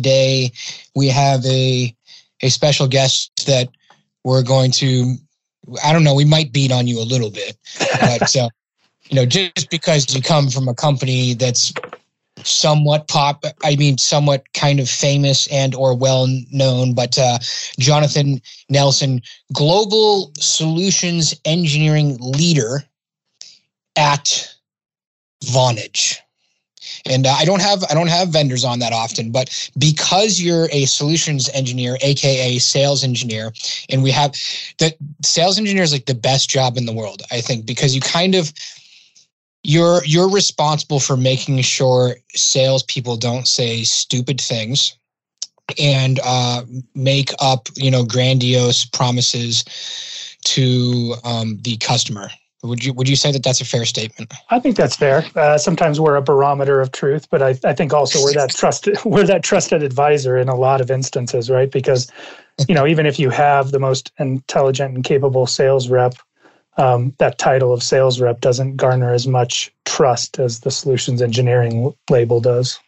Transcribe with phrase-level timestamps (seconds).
[0.00, 0.50] today
[0.94, 1.94] we have a
[2.42, 3.68] a special guest that
[4.24, 5.16] we're going to.
[5.84, 6.14] I don't know.
[6.14, 7.56] We might beat on you a little bit,
[8.00, 8.48] but uh,
[9.10, 11.72] you know, just because you come from a company that's
[12.42, 17.38] somewhat pop i mean somewhat kind of famous and or well known but uh,
[17.78, 18.40] jonathan
[18.70, 19.20] nelson
[19.52, 22.82] global solutions engineering leader
[23.96, 24.56] at
[25.44, 26.16] vonage
[27.06, 30.68] and uh, i don't have i don't have vendors on that often but because you're
[30.72, 33.52] a solutions engineer aka sales engineer
[33.88, 34.32] and we have
[34.78, 38.00] the sales engineer is like the best job in the world i think because you
[38.00, 38.52] kind of
[39.62, 44.96] you're you're responsible for making sure salespeople don't say stupid things
[45.78, 46.62] and uh,
[46.94, 49.64] make up you know grandiose promises
[50.44, 52.30] to um, the customer.
[52.62, 54.32] Would you would you say that that's a fair statement?
[54.50, 55.24] I think that's fair.
[55.34, 58.98] Uh, sometimes we're a barometer of truth, but I, I think also we're that trusted
[59.04, 61.70] we're that trusted advisor in a lot of instances, right?
[61.70, 62.10] Because
[62.68, 66.14] you know even if you have the most intelligent and capable sales rep
[66.76, 71.94] um, that title of sales rep doesn't garner as much trust as the solutions engineering
[72.08, 72.78] label does.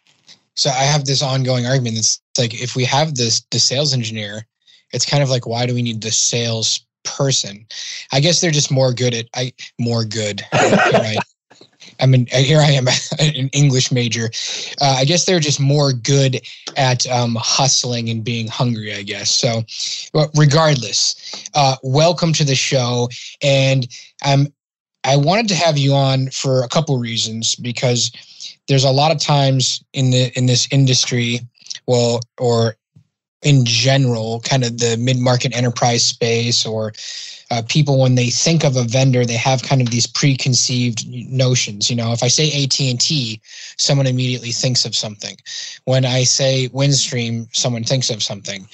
[0.55, 1.97] So I have this ongoing argument.
[1.97, 4.45] It's like if we have this the sales engineer,
[4.91, 7.65] it's kind of like why do we need the sales person?
[8.11, 10.41] I guess they're just more good at I more good.
[10.53, 11.17] right?
[11.99, 12.87] I mean, here I am,
[13.19, 14.29] an English major.
[14.81, 16.41] Uh, I guess they're just more good
[16.75, 19.31] at um, hustling and being hungry, I guess.
[19.31, 19.63] So,
[20.35, 21.15] regardless,
[21.53, 23.09] uh, welcome to the show.
[23.41, 23.87] And
[24.25, 24.47] um,
[25.03, 28.11] I wanted to have you on for a couple reasons because
[28.67, 31.41] there's a lot of times in the in this industry,
[31.87, 32.75] well, or
[33.43, 36.93] in general, kind of the mid market enterprise space or
[37.51, 41.89] uh, people when they think of a vendor they have kind of these preconceived notions
[41.89, 42.11] you know?
[42.11, 43.41] If i say at&t
[43.77, 45.37] someone immediately thinks of something.
[45.85, 48.67] When i say windstream someone thinks of something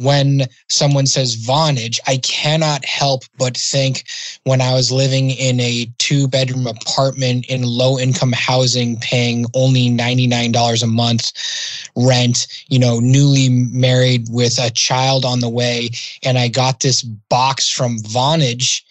[0.00, 4.04] when someone says Vonage, I cannot help but think
[4.44, 9.90] when I was living in a two bedroom apartment in low income housing, paying only
[9.90, 11.32] $99 a month
[11.96, 15.90] rent, you know, newly married with a child on the way.
[16.22, 18.82] And I got this box from Vonage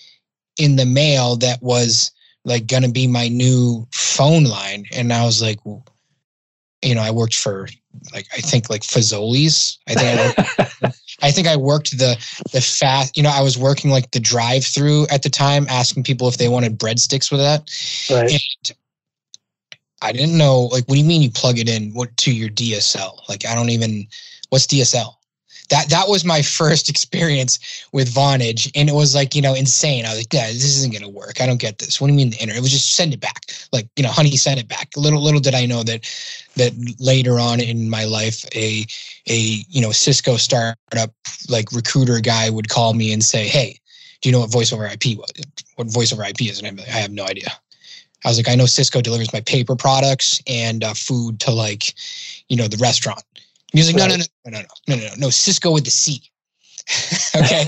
[0.58, 2.12] in the mail that was
[2.46, 4.86] like going to be my new phone line.
[4.94, 5.59] And I was like,
[6.84, 7.68] you know, I worked for
[8.14, 9.78] like I think like Fazoli's.
[9.88, 10.38] I think
[10.81, 12.16] I, I think I worked the
[12.52, 13.16] the fast.
[13.18, 16.38] You know, I was working like the drive through at the time, asking people if
[16.38, 17.69] they wanted breadsticks with that.
[18.09, 18.31] Right.
[18.31, 18.78] And
[20.02, 20.62] I didn't know.
[20.62, 21.94] Like, what do you mean you plug it in?
[21.94, 23.28] What to your DSL?
[23.28, 24.07] Like, I don't even.
[24.50, 25.13] What's DSL?
[25.69, 30.06] that that was my first experience with Vonage, and it was like you know insane.
[30.06, 31.41] I was like, yeah, this isn't gonna work.
[31.41, 32.00] I don't get this.
[32.00, 32.57] What do you mean the internet?
[32.57, 33.46] It was just send it back.
[33.72, 34.90] Like you know, honey, send it back.
[34.96, 36.06] Little little did I know that
[36.56, 38.86] that later on in my life, a
[39.29, 41.13] a you know Cisco startup
[41.47, 43.79] like recruiter guy would call me and say, hey,
[44.22, 45.31] do you know what voice over IP was?
[45.75, 46.59] What voice over IP is?
[46.59, 47.51] And I'm like, I have no idea.
[48.25, 51.94] I was like, I know Sysco delivers my paper products and uh, food to like,
[52.50, 53.23] you know, the restaurant.
[53.72, 55.91] He was like, no, no, no, no, no, no, no, no, no, Cisco with the
[55.91, 56.22] C.
[57.35, 57.67] okay,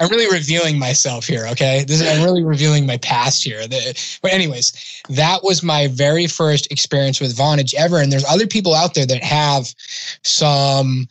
[0.00, 1.46] I'm really reviewing myself here.
[1.48, 3.66] Okay, this is, I'm really reviewing my past here.
[3.66, 8.46] The, but anyways, that was my very first experience with Vonage ever, and there's other
[8.46, 9.74] people out there that have
[10.22, 11.08] some.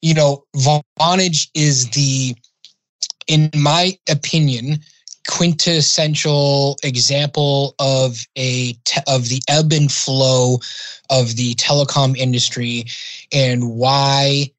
[0.00, 2.36] You know, Vonage is the,
[3.26, 4.78] in my opinion,
[5.28, 10.58] quintessential example of a te- of the ebb and flow
[11.10, 12.84] of the telecom industry
[13.32, 14.50] and why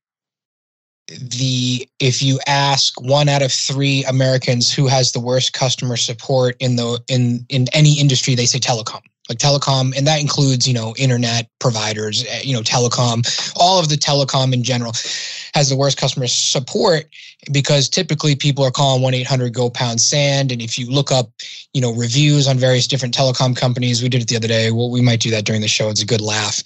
[1.18, 6.56] the if you ask one out of three Americans who has the worst customer support
[6.60, 9.02] in the in in any industry, they say telecom.
[9.28, 13.88] Like telecom, and that includes, you know, internet providers, eh, you know, telecom, all of
[13.88, 14.92] the telecom in general
[15.54, 17.06] has the worst customer support
[17.52, 20.52] because typically people are calling 1-800 go pound sand.
[20.52, 21.30] And if you look up
[21.74, 24.72] you know reviews on various different telecom companies we did it the other day.
[24.72, 25.90] Well we might do that during the show.
[25.90, 26.64] It's a good laugh.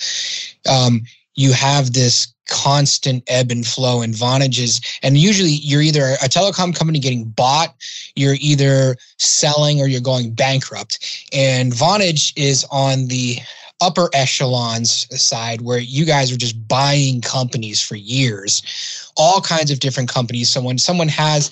[0.69, 1.01] Um,
[1.35, 4.99] you have this constant ebb and flow and Vonages.
[5.01, 7.73] And usually you're either a telecom company getting bought,
[8.15, 11.27] you're either selling or you're going bankrupt.
[11.31, 13.39] And Vonage is on the
[13.81, 19.79] upper echelons side where you guys are just buying companies for years, all kinds of
[19.79, 20.49] different companies.
[20.49, 21.51] So when someone has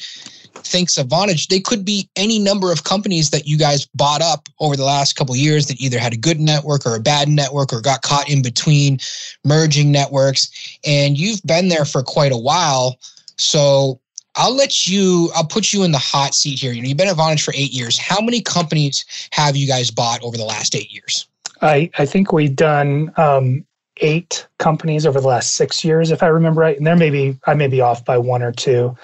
[0.55, 4.47] thinks of Vonage, they could be any number of companies that you guys bought up
[4.59, 7.73] over the last couple years that either had a good network or a bad network
[7.73, 8.99] or got caught in between
[9.43, 10.79] merging networks.
[10.85, 12.97] And you've been there for quite a while.
[13.37, 13.99] So
[14.35, 16.71] I'll let you, I'll put you in the hot seat here.
[16.71, 17.97] You know, you've been at Vonage for eight years.
[17.97, 21.27] How many companies have you guys bought over the last eight years?
[21.61, 23.65] I, I think we've done um,
[23.97, 26.77] eight companies over the last six years, if I remember right.
[26.77, 28.95] And there may be, I may be off by one or two.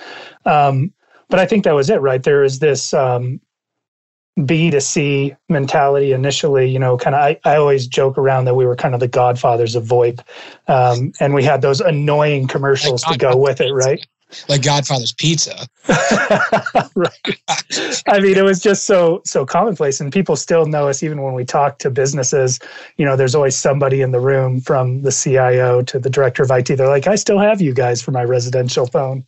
[0.46, 0.94] Um,
[1.30, 2.24] but I think that was it, right?
[2.24, 3.40] There is this um,
[4.46, 6.70] B to C mentality initially.
[6.70, 7.22] You know, kind of.
[7.22, 10.20] I, I always joke around that we were kind of the godfathers of VoIP,
[10.68, 14.06] um, and we had those annoying commercials like to go with it, right?
[14.50, 15.68] Like Godfather's Pizza.
[15.88, 17.38] right.
[18.08, 21.34] I mean, it was just so so commonplace, and people still know us even when
[21.34, 22.60] we talk to businesses.
[22.98, 26.52] You know, there's always somebody in the room from the CIO to the director of
[26.52, 26.76] IT.
[26.76, 29.26] They're like, "I still have you guys for my residential phone."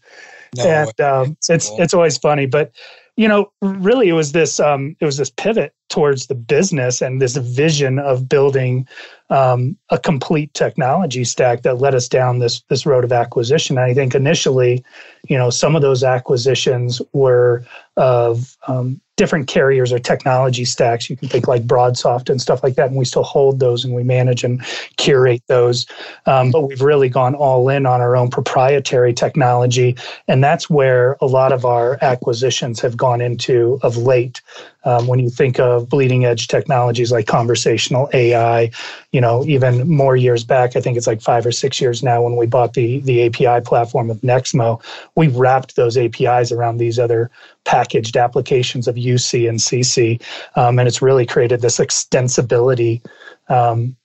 [0.57, 2.72] No, and um, it's it's always funny, but
[3.18, 7.21] you know, really, it was this um, it was this pivot towards the business and
[7.21, 8.88] this vision of building
[9.30, 13.77] um, a complete technology stack that led us down this this road of acquisition.
[13.77, 14.83] And I think initially,
[15.27, 17.63] you know, some of those acquisitions were
[17.95, 21.09] of um, different carriers or technology stacks.
[21.09, 23.94] You can think like BroadSoft and stuff like that, and we still hold those and
[23.94, 24.65] we manage and
[24.97, 25.85] curate those.
[26.25, 29.95] Um, but we've really gone all in on our own proprietary technology,
[30.27, 34.42] and that's where a lot of our acquisitions have gone into of late.
[34.85, 38.72] Um, when you think of bleeding edge technologies like conversational AI,
[39.12, 42.22] you know, even more years back, I think it's like five or six years now
[42.22, 44.84] when we bought the the API platform of Nexmo,
[45.16, 47.30] we wrapped those APIs around these other
[47.66, 50.22] packaged applications of UC and CC,
[50.56, 53.02] um, and it's really created this extensibility.
[53.48, 53.96] Um,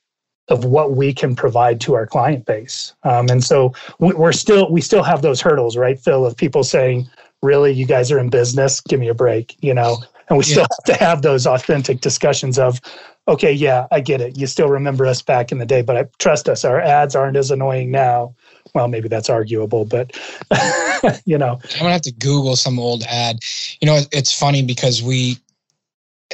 [0.49, 4.83] of what we can provide to our client base, um, and so we're still we
[4.83, 6.27] still have those hurdles, right, Phil?
[6.27, 7.09] Of people saying,
[7.43, 8.83] "Really, you guys are in business?
[8.83, 12.59] Give me a break," you know and we still have to have those authentic discussions
[12.59, 12.81] of
[13.29, 14.39] okay yeah i get it.
[14.39, 17.37] You still remember us back in the day but I, trust us our ads aren't
[17.37, 18.35] as annoying now.
[18.75, 20.19] Well maybe that's arguable but
[21.25, 21.61] you know.
[21.75, 23.39] I'm gonna have to google some old ad.
[23.81, 25.39] You know it's funny because we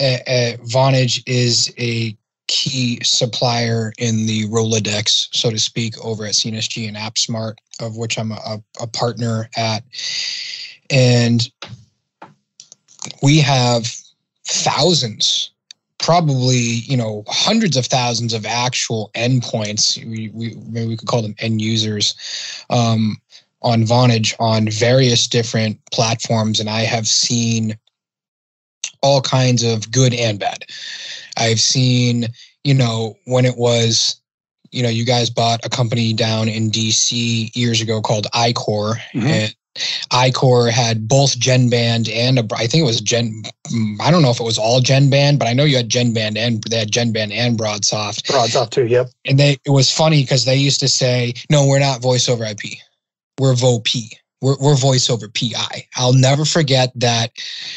[0.00, 2.16] uh, uh, vonage is a
[2.46, 8.18] key supplier in the rolodex so to speak over at cnsg and appsmart of which
[8.18, 9.84] i'm a, a partner at.
[10.90, 11.48] And
[13.22, 13.86] we have
[14.46, 15.50] thousands
[16.00, 21.22] probably you know hundreds of thousands of actual endpoints we, we maybe we could call
[21.22, 22.14] them end users
[22.70, 23.16] um,
[23.62, 27.76] on vonage on various different platforms and i have seen
[29.02, 30.64] all kinds of good and bad
[31.36, 32.26] i've seen
[32.64, 34.16] you know when it was
[34.70, 39.26] you know you guys bought a company down in dc years ago called icore mm-hmm.
[39.26, 39.54] and
[40.12, 43.42] iCore had both GENBAND and a, I think it was Gen.
[44.00, 46.62] I don't know if it was all GENBAND, but I know you had GENBAND and
[46.64, 48.22] they had GENBAND and BroadSoft.
[48.24, 48.86] BroadSoft too.
[48.86, 49.10] Yep.
[49.26, 52.44] And they it was funny because they used to say, "No, we're not voice over
[52.44, 52.78] IP.
[53.38, 54.10] We're VoP."
[54.40, 55.86] We're, we're voice over PI.
[55.96, 57.32] I'll never forget that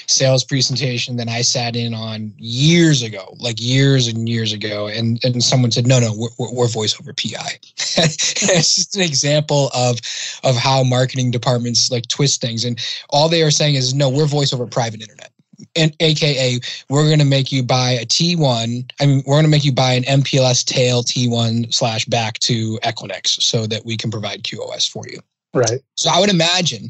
[0.07, 4.88] sales presentation that I sat in on years ago, like years and years ago.
[4.88, 7.60] And, and someone said, no, no, we're, we're voice over PI.
[7.77, 10.00] it's just an example of,
[10.44, 12.63] of how marketing departments like twist things.
[12.63, 12.80] And
[13.10, 15.31] all they are saying is, no, we're voice over private internet
[15.75, 18.92] and aka we're going to make you buy a T1.
[19.00, 22.80] I mean, we're going to make you buy an MPLS tail T1 slash back to
[22.80, 25.19] Equinix so that we can provide QoS for you.
[25.53, 25.81] Right.
[25.95, 26.89] So I would imagine,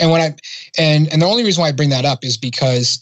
[0.00, 0.34] and when I
[0.76, 3.00] and and the only reason why I bring that up is because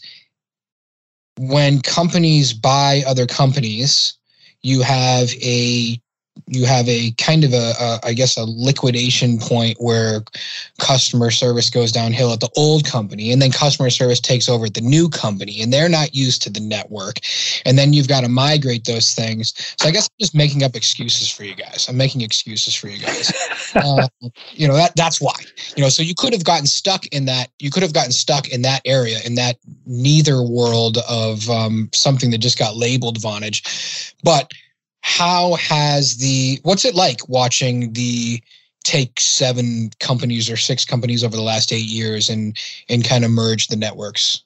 [1.39, 4.13] when companies buy other companies,
[4.61, 5.99] you have a
[6.47, 10.23] you have a kind of a, a I guess a liquidation point where
[10.79, 14.73] customer service goes downhill at the old company and then customer service takes over at
[14.73, 17.19] the new company and they're not used to the network.
[17.65, 19.53] And then you've got to migrate those things.
[19.79, 21.87] So i guess i'm just making up excuses for you guys.
[21.89, 23.31] I'm making excuses for you guys.
[23.73, 24.05] Uh,
[24.51, 25.33] you know that that's why.
[25.77, 28.49] You know so you could have gotten stuck in that you could have gotten stuck
[28.49, 34.13] in that area in that neither world of um, something that just got labeled vonage.
[34.23, 34.51] But
[35.01, 38.41] how has the what's it like watching the
[38.83, 42.57] take seven companies or six companies over the last eight years and
[42.89, 44.43] and kind of merge the networks?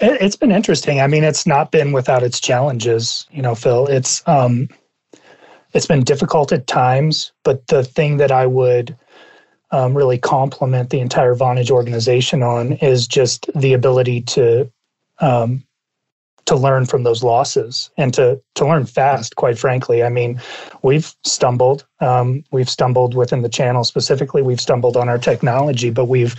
[0.00, 1.00] It's been interesting.
[1.00, 3.86] I mean it's not been without its challenges you know phil.
[3.86, 4.68] It's um
[5.76, 8.96] it's been difficult at times but the thing that i would
[9.72, 14.70] um, really compliment the entire vonage organization on is just the ability to
[15.18, 15.64] um,
[16.46, 20.02] to learn from those losses and to to learn fast quite frankly.
[20.02, 20.40] I mean
[20.82, 24.42] we've stumbled um, we've stumbled within the channel specifically.
[24.42, 26.34] We've stumbled on our technology but we've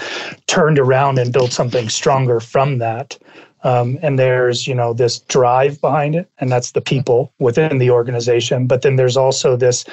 [0.47, 3.17] turned around and built something stronger from that.
[3.63, 7.91] Um, and there's you know this drive behind it and that's the people within the
[7.91, 8.65] organization.
[8.65, 9.83] But then there's also this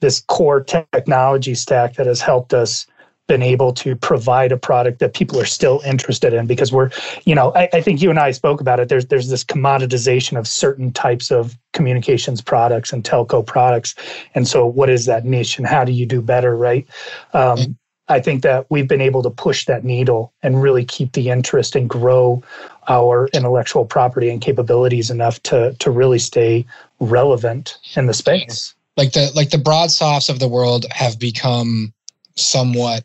[0.00, 2.86] this core technology stack that has helped us
[3.26, 6.90] been able to provide a product that people are still interested in because we're,
[7.24, 8.88] you know, I, I, think you and I spoke about it.
[8.88, 13.94] There's there's this commoditization of certain types of communications products and telco products,
[14.34, 16.86] and so what is that niche and how do you do better, right?
[17.32, 17.78] Um,
[18.08, 21.74] I think that we've been able to push that needle and really keep the interest
[21.74, 22.42] and grow
[22.88, 26.66] our intellectual property and capabilities enough to to really stay
[27.00, 28.74] relevant in the space.
[28.96, 31.94] Like the like the broadsofts of the world have become
[32.36, 33.04] somewhat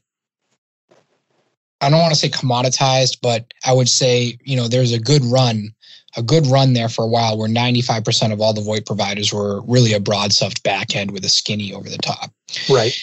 [1.81, 5.23] I don't want to say commoditized, but I would say, you know, there's a good
[5.23, 5.73] run,
[6.17, 9.61] a good run there for a while where 95% of all the VoIP providers were
[9.61, 12.31] really a broadsoft backend with a skinny over the top.
[12.69, 12.93] Right.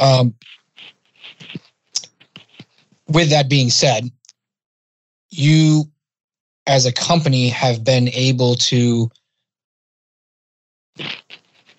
[0.00, 0.34] Um,
[3.08, 4.10] with that being said,
[5.30, 5.84] you
[6.66, 9.10] as a company have been able to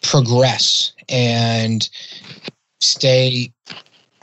[0.04, 1.90] progress and
[2.82, 3.52] stay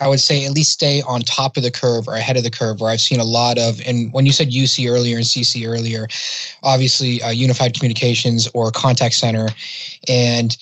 [0.03, 2.51] I would say at least stay on top of the curve or ahead of the
[2.51, 2.81] curve.
[2.81, 6.09] Where I've seen a lot of, and when you said UC earlier and CC earlier,
[6.65, 9.49] obviously uh, unified communications or contact center,
[10.09, 10.57] and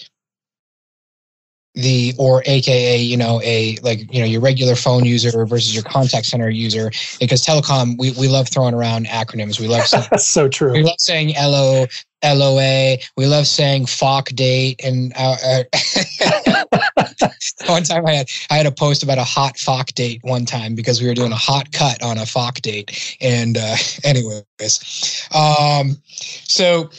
[1.75, 5.85] the or aka you know a like you know your regular phone user versus your
[5.85, 10.49] contact center user because telecom we, we love throwing around acronyms we love saying, so
[10.49, 11.87] true we love saying lo
[12.25, 16.65] loa we love saying foc date and uh, uh
[17.67, 20.75] one time I had I had a post about a hot FOC date one time
[20.75, 23.17] because we were doing a hot cut on a FOC date.
[23.21, 25.97] And uh, anyways, um,
[26.45, 26.91] so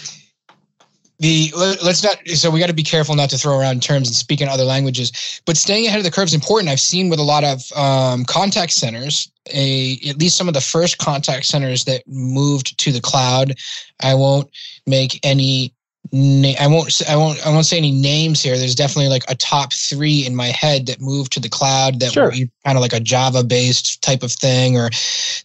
[1.22, 4.16] the let's not so we got to be careful not to throw around terms and
[4.16, 7.20] speak in other languages but staying ahead of the curve is important i've seen with
[7.20, 11.86] a lot of um, contact centers a at least some of the first contact centers
[11.86, 13.54] that moved to the cloud
[14.02, 14.50] i won't
[14.88, 15.72] make any
[16.14, 18.58] I won't I won't I won't say any names here.
[18.58, 22.12] There's definitely like a top three in my head that moved to the cloud that
[22.12, 22.26] sure.
[22.26, 24.90] were kind of like a Java based type of thing, or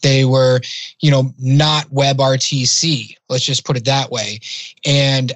[0.02, 0.60] they were,
[1.00, 3.16] you know, not WebRTC.
[3.28, 4.40] Let's just put it that way.
[4.84, 5.32] And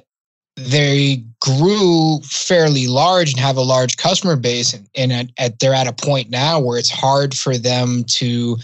[0.57, 5.73] they grew fairly large and have a large customer base, and, and at, at they're
[5.73, 8.57] at a point now where it's hard for them to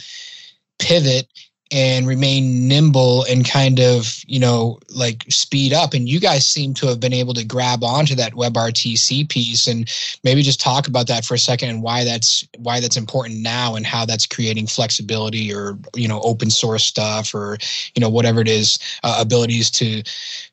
[0.79, 1.27] pivot
[1.71, 5.93] and remain nimble and kind of you know like speed up.
[5.93, 9.91] And you guys seem to have been able to grab onto that webrtc piece and
[10.23, 13.75] maybe just talk about that for a second and why that's why that's important now
[13.75, 17.57] and how that's creating flexibility or you know open source stuff or
[17.95, 20.03] you know whatever it is uh, abilities to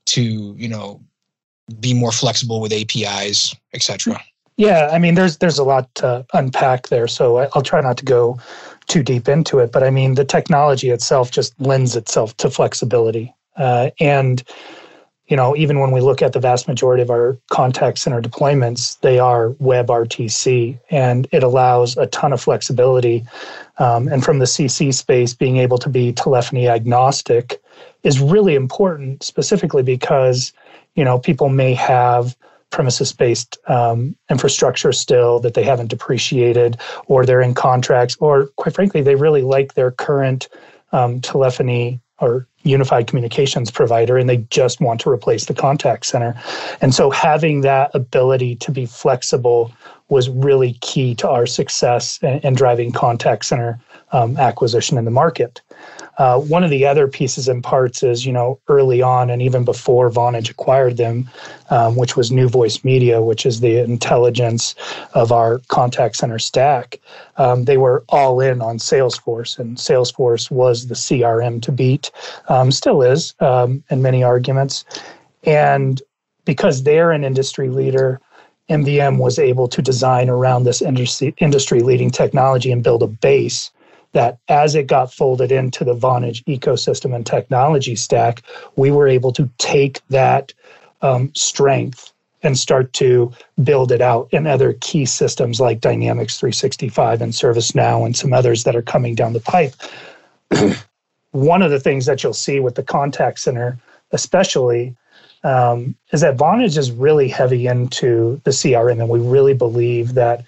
[0.07, 1.01] to you know
[1.81, 4.21] be more flexible with apis etc
[4.57, 8.05] yeah i mean there's there's a lot to unpack there so i'll try not to
[8.05, 8.39] go
[8.87, 13.35] too deep into it, but I mean, the technology itself just lends itself to flexibility.
[13.57, 14.43] Uh, and,
[15.27, 19.01] you know, even when we look at the vast majority of our contact center deployments,
[19.01, 23.25] they are WebRTC, and it allows a ton of flexibility.
[23.79, 27.63] Um, and from the CC space, being able to be telephony agnostic
[28.03, 30.53] is really important, specifically because,
[30.95, 32.37] you know, people may have
[32.75, 36.77] premises based um, infrastructure still that they haven't depreciated
[37.07, 40.49] or they're in contracts or quite frankly they really like their current
[40.91, 46.35] um, telephony or unified communications provider and they just want to replace the contact center.
[46.81, 49.73] And so having that ability to be flexible
[50.09, 53.79] was really key to our success in, driving contact center
[54.13, 55.61] um, acquisition in the market
[56.19, 59.65] uh, one of the other pieces and parts is, you know, early on and even
[59.65, 61.29] before Vonage acquired them,
[61.71, 64.75] um, which was NewVoiceMedia, which is the intelligence
[65.15, 67.01] of our contact center stack,
[67.37, 72.11] um, they were all in on Salesforce, and Salesforce was the CRM to beat,
[72.49, 74.85] um, still is um, in many arguments.
[75.45, 76.01] And
[76.45, 78.21] because they're an industry leader,
[78.71, 83.71] NVM was able to design around this industry, industry leading technology and build a base
[84.15, 88.43] that as it got folded into the Vonage ecosystem and technology stack,
[88.77, 90.53] we were able to take that
[91.03, 97.23] um, strength and start to build it out in other key systems like Dynamics 365
[97.23, 99.75] and ServiceNow and some others that are coming down the pipe.
[101.33, 103.79] One of the things that you'll see with the contact center,
[104.13, 104.95] especially,
[105.43, 110.45] um, is that Vonage is really heavy into the CRM, and we really believe that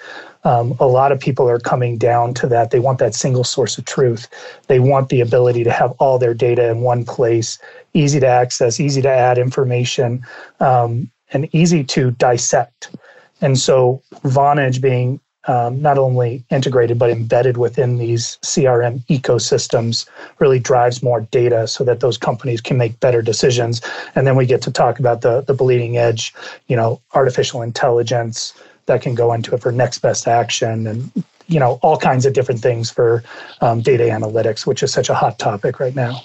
[0.47, 2.71] um, a lot of people are coming down to that.
[2.71, 4.29] They want that single source of truth.
[4.69, 7.59] They want the ability to have all their data in one place,
[7.95, 10.25] easy to access, easy to add information,
[10.61, 12.97] um, and easy to dissect.
[13.41, 20.59] And so, Vonage being um, not only integrated but embedded within these CRM ecosystems really
[20.59, 23.81] drives more data so that those companies can make better decisions.
[24.15, 26.35] And then we get to talk about the the bleeding edge,
[26.69, 28.55] you know, artificial intelligence,
[28.87, 31.11] that can go into it for next best action and
[31.49, 33.23] you know all kinds of different things for
[33.61, 36.21] um, data analytics, which is such a hot topic right now.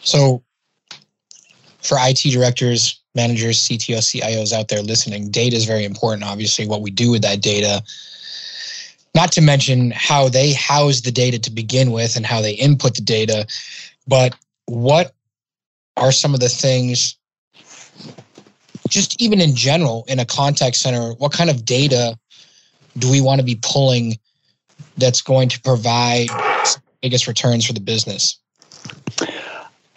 [0.00, 0.42] So,
[1.82, 6.24] for IT directors, managers, CTOs, CIOs out there listening, data is very important.
[6.24, 7.82] Obviously, what we do with that data.
[9.14, 12.94] Not to mention how they house the data to begin with and how they input
[12.94, 13.46] the data,
[14.06, 14.34] but
[14.66, 15.14] what
[15.96, 17.17] are some of the things
[18.88, 22.18] just even in general in a contact center what kind of data
[22.96, 24.16] do we want to be pulling
[24.96, 26.28] that's going to provide
[27.02, 28.38] biggest returns for the business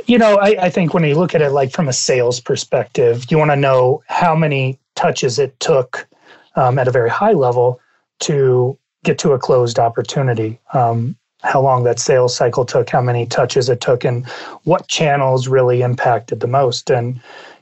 [0.06, 3.26] you know I, I think when you look at it like from a sales perspective
[3.30, 6.08] you want to know how many touches it took
[6.56, 7.80] um, at a very high level
[8.22, 13.26] to get to a closed opportunity um, how long that sales cycle took, how many
[13.26, 14.28] touches it took, and
[14.64, 16.90] what channels really impacted the most.
[16.90, 17.20] And,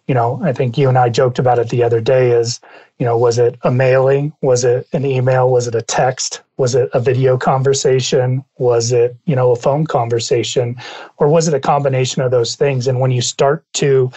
[0.10, 2.60] you know, I think you and I joked about it the other day is,
[2.98, 4.34] you know, was it a mailing?
[4.42, 5.52] Was it an email?
[5.52, 6.42] Was it a text?
[6.58, 8.44] Was it a video conversation?
[8.58, 10.76] Was it, you know, a phone conversation?
[11.18, 12.88] Or was it a combination of those things?
[12.88, 14.12] And when you start to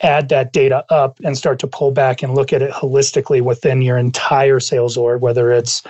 [0.00, 3.82] add that data up and start to pull back and look at it holistically within
[3.82, 5.82] your entire sales org, whether it's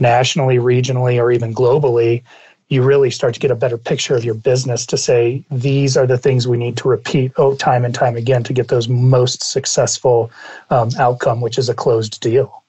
[0.00, 2.22] nationally, regionally, or even globally,
[2.68, 6.06] you really start to get a better picture of your business to say these are
[6.06, 9.42] the things we need to repeat oh, time and time again to get those most
[9.42, 10.30] successful
[10.70, 12.64] um, outcome which is a closed deal.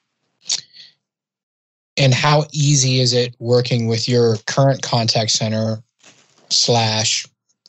[1.97, 5.81] And how easy is it working with your current contact center
[6.49, 7.25] slash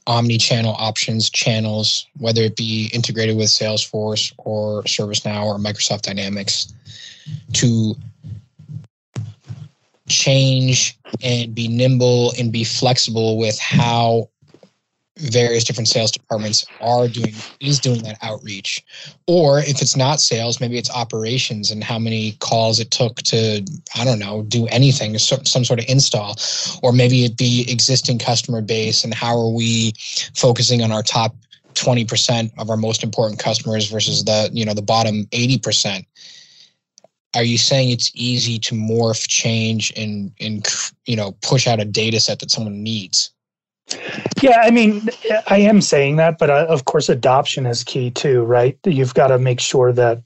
[0.06, 6.72] omni-channel options channels whether it be integrated with salesforce or servicenow or microsoft dynamics
[7.52, 7.94] to
[10.08, 14.28] change and be nimble and be flexible with how
[15.18, 18.84] various different sales departments are doing is doing that outreach.
[19.26, 23.64] Or if it's not sales maybe it's operations and how many calls it took to
[23.96, 26.36] i don't know do anything some sort of install.
[26.82, 29.94] Or maybe it be existing customer base and how are we
[30.34, 31.34] focusing on our top
[31.74, 36.04] 20% of our most important customers versus the you know the bottom 80%
[37.34, 40.66] are you saying it's easy to morph change and and
[41.06, 43.30] you know push out a data set that someone needs?
[44.42, 45.08] Yeah i mean
[45.48, 48.78] i am saying that but uh, of course adoption is key too right?
[48.84, 50.22] You've got to make sure that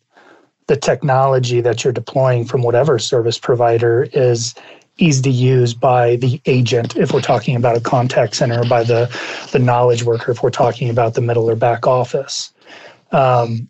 [0.69, 4.55] the technology that you're deploying from whatever service provider is
[4.99, 8.85] easy to use by the agent if we're talking about a contact center or by
[8.85, 9.09] the
[9.53, 12.53] the knowledge worker if we're talking about the middle or back office.
[13.11, 13.69] Um,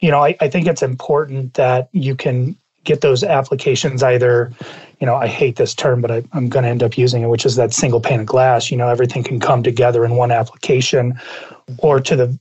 [0.00, 4.50] you know I, I think it's important that you can get those applications either
[5.00, 7.28] you know i hate this term but I, am going to end up using it
[7.28, 10.30] which is that single pane of glass you know everything can come together in one
[10.30, 11.18] application
[11.78, 12.38] or to the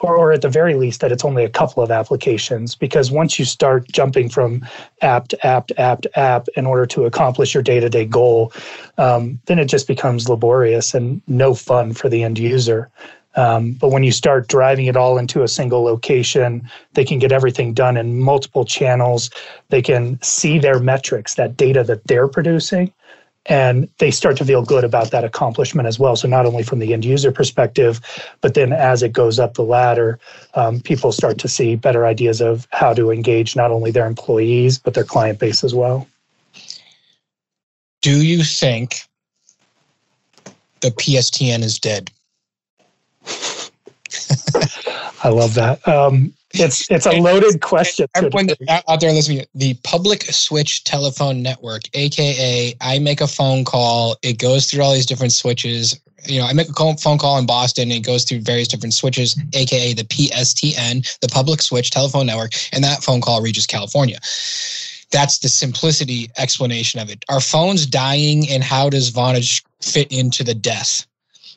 [0.00, 3.38] or, or at the very least that it's only a couple of applications because once
[3.38, 4.64] you start jumping from
[5.02, 8.52] app to app to app to app in order to accomplish your day-to-day goal
[8.98, 12.90] um, then it just becomes laborious and no fun for the end user
[13.36, 17.32] um, but when you start driving it all into a single location, they can get
[17.32, 19.30] everything done in multiple channels.
[19.68, 22.92] They can see their metrics, that data that they're producing,
[23.46, 26.16] and they start to feel good about that accomplishment as well.
[26.16, 28.00] So, not only from the end user perspective,
[28.40, 30.18] but then as it goes up the ladder,
[30.54, 34.78] um, people start to see better ideas of how to engage not only their employees,
[34.78, 36.06] but their client base as well.
[38.02, 39.02] Do you think
[40.80, 42.10] the PSTN is dead?
[45.24, 45.86] I love that.
[45.86, 48.06] Um, it's it's a loaded question.
[48.14, 54.16] Everyone out there listening, the public switch telephone network, aka I make a phone call,
[54.22, 56.00] it goes through all these different switches.
[56.24, 59.38] You know, I make a phone call in Boston, it goes through various different switches,
[59.52, 64.18] aka the PSTN, the public switch telephone network, and that phone call reaches California.
[65.10, 67.24] That's the simplicity explanation of it.
[67.28, 71.06] Are phones dying, and how does Vonage fit into the death?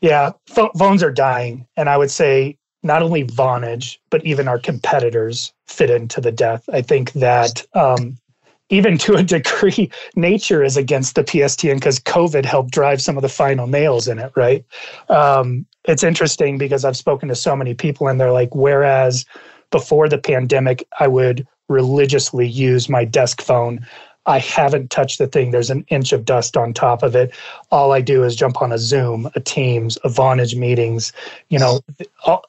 [0.01, 5.53] Yeah, phones are dying, and I would say not only Vonage, but even our competitors
[5.67, 6.63] fit into the death.
[6.73, 8.17] I think that um,
[8.69, 13.21] even to a degree, nature is against the PSTN because COVID helped drive some of
[13.21, 14.65] the final nails in it, right?
[15.09, 19.25] Um, it's interesting because I've spoken to so many people and they're like, whereas
[19.71, 23.85] before the pandemic, I would religiously use my desk phone.
[24.25, 25.51] I haven't touched the thing.
[25.51, 27.33] There's an inch of dust on top of it.
[27.71, 31.11] All I do is jump on a Zoom, a Teams, a Vonage meetings.
[31.49, 31.81] You know,
[32.25, 32.45] all,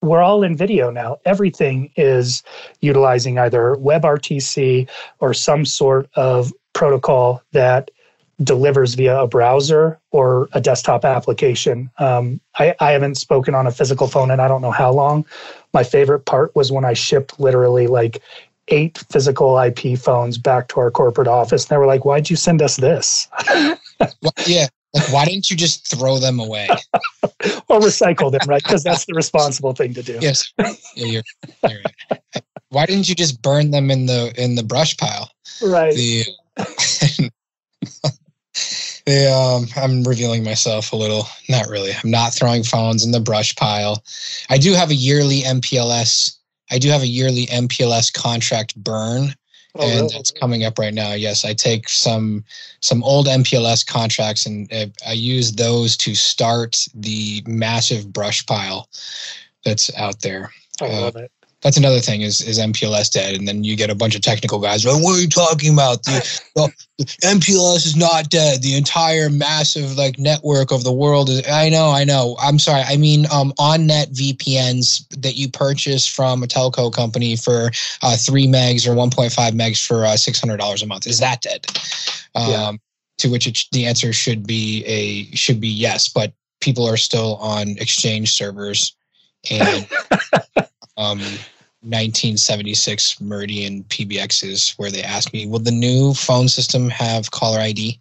[0.00, 1.18] we're all in video now.
[1.24, 2.42] Everything is
[2.80, 4.88] utilizing either WebRTC
[5.20, 7.90] or some sort of protocol that
[8.42, 11.90] delivers via a browser or a desktop application.
[11.98, 15.24] Um, I, I haven't spoken on a physical phone and I don't know how long.
[15.72, 18.20] My favorite part was when I shipped literally like
[18.72, 21.64] eight physical IP phones back to our corporate office.
[21.64, 23.28] And they were like, why'd you send us this?
[24.46, 24.66] yeah.
[24.94, 26.68] Like, why didn't you just throw them away?
[27.68, 28.62] or recycle them, right?
[28.62, 30.18] Because that's the responsible thing to do.
[30.20, 30.52] Yes.
[30.58, 31.22] Yeah, you're,
[31.62, 31.80] you're
[32.10, 32.42] right.
[32.68, 35.30] Why didn't you just burn them in the in the brush pile?
[35.62, 35.94] Right.
[35.94, 36.24] The,
[39.06, 41.26] the um, I'm revealing myself a little.
[41.50, 41.92] Not really.
[41.92, 44.02] I'm not throwing phones in the brush pile.
[44.48, 46.38] I do have a yearly MPLS.
[46.72, 49.34] I do have a yearly MPLS contract burn
[49.74, 50.16] Oh, and really?
[50.16, 51.14] it's coming up right now.
[51.14, 52.44] Yes, I take some
[52.80, 58.90] some old MPLS contracts and uh, I use those to start the massive brush pile
[59.64, 60.50] that's out there.
[60.82, 63.88] I love uh, it that's another thing is is MPLS dead, and then you get
[63.88, 64.84] a bunch of technical guys.
[64.84, 66.02] Like, what are you talking about?
[66.02, 68.62] The, the, the, MPLS is not dead.
[68.62, 71.42] The entire massive like network of the world is.
[71.48, 72.36] I know, I know.
[72.42, 72.82] I'm sorry.
[72.82, 77.70] I mean, um, on net VPNs that you purchase from a telco company for
[78.02, 81.06] uh, three megs or 1.5 megs for uh, six hundred dollars a month.
[81.06, 81.66] Is that dead?
[82.34, 82.72] Um, yeah.
[83.18, 87.36] To which it, the answer should be a should be yes, but people are still
[87.36, 88.96] on exchange servers
[89.48, 89.88] and.
[90.96, 91.20] um,
[91.82, 98.00] 1976 Meridian PBXs where they asked me, will the new phone system have caller ID?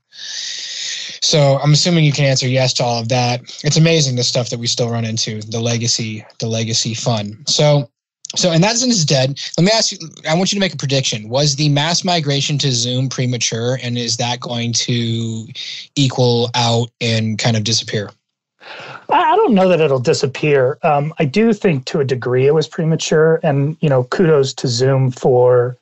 [1.22, 3.42] So I'm assuming you can answer yes to all of that.
[3.64, 7.44] It's amazing the stuff that we still run into, the legacy, the legacy fun.
[7.48, 7.90] So
[8.36, 9.40] so and that is dead.
[9.58, 11.28] Let me ask you I want you to make a prediction.
[11.28, 15.48] Was the mass migration to Zoom premature and is that going to
[15.96, 18.10] equal out and kind of disappear?
[19.12, 20.78] I don't know that it'll disappear.
[20.84, 24.68] Um, I do think to a degree it was premature, and you know, kudos to
[24.68, 25.78] Zoom for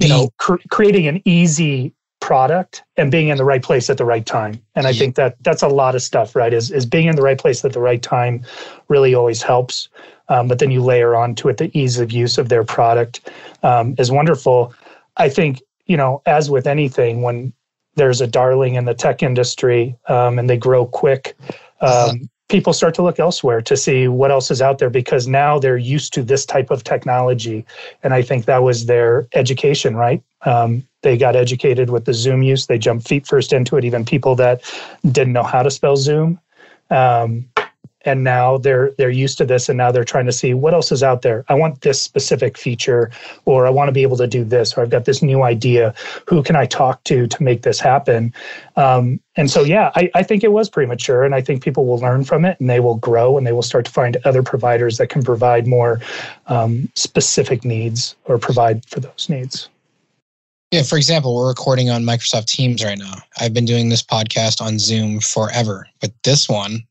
[0.00, 4.04] you know cr- creating an easy product and being in the right place at the
[4.04, 4.60] right time.
[4.74, 4.98] And I yeah.
[4.98, 6.52] think that that's a lot of stuff, right?
[6.52, 8.44] Is is being in the right place at the right time
[8.88, 9.88] really always helps.
[10.28, 13.30] Um, but then you layer onto it the ease of use of their product
[13.62, 14.74] um, is wonderful.
[15.16, 17.52] I think you know, as with anything, when
[17.94, 21.36] there's a darling in the tech industry um, and they grow quick.
[21.80, 25.58] Um, people start to look elsewhere to see what else is out there because now
[25.58, 27.64] they're used to this type of technology.
[28.02, 30.22] And I think that was their education, right?
[30.42, 32.66] Um, they got educated with the Zoom use.
[32.66, 33.84] They jumped feet first into it.
[33.84, 34.62] Even people that
[35.10, 36.40] didn't know how to spell Zoom
[36.90, 37.48] um,
[38.08, 40.90] and now they're they're used to this and now they're trying to see what else
[40.90, 41.44] is out there.
[41.48, 43.10] I want this specific feature
[43.44, 45.94] or i want to be able to do this or i've got this new idea.
[46.26, 48.32] Who can i talk to to make this happen?
[48.76, 51.98] Um, and so yeah I, I think it was premature and i think people will
[51.98, 54.98] learn from it and they will grow and they will start to find other providers
[54.98, 56.00] that can provide more
[56.46, 59.68] um, specific needs or provide for those needs.
[60.70, 63.14] Yeah, for example, we're recording on Microsoft Teams right now.
[63.40, 66.82] I've been doing this podcast on Zoom forever, but this one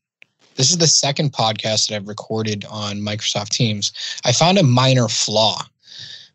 [0.58, 3.92] this is the second podcast that I've recorded on Microsoft Teams.
[4.24, 5.62] I found a minor flaw,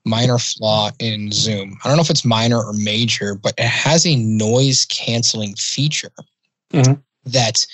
[0.05, 1.77] minor flaw in Zoom.
[1.83, 6.13] I don't know if it's minor or major, but it has a noise canceling feature
[6.71, 6.93] mm-hmm.
[7.25, 7.67] that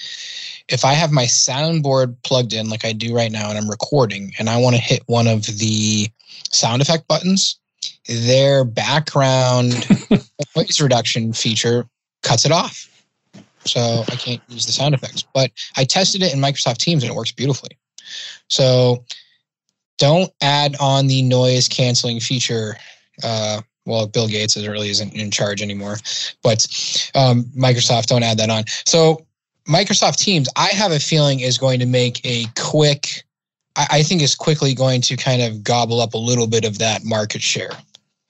[0.70, 4.34] if I have my soundboard plugged in like I do right now and I'm recording
[4.40, 6.10] and I want to hit one of the
[6.52, 7.60] sound effect buttons,
[8.08, 9.88] their background
[10.56, 11.88] noise reduction feature
[12.24, 12.90] cuts it off
[13.66, 15.24] so I can't use the sound effects.
[15.34, 17.78] But I tested it in Microsoft Teams and it works beautifully.
[18.48, 19.04] So
[19.98, 22.78] don't add on the noise canceling feature.
[23.24, 25.98] Uh, well, Bill Gates is really isn't in charge anymore,
[26.44, 26.66] but
[27.16, 28.64] um, Microsoft don't add that on.
[28.86, 29.26] So
[29.68, 33.24] Microsoft Teams, I have a feeling is going to make a quick.
[33.76, 36.80] I, I think is quickly going to kind of gobble up a little bit of
[36.80, 37.72] that market share.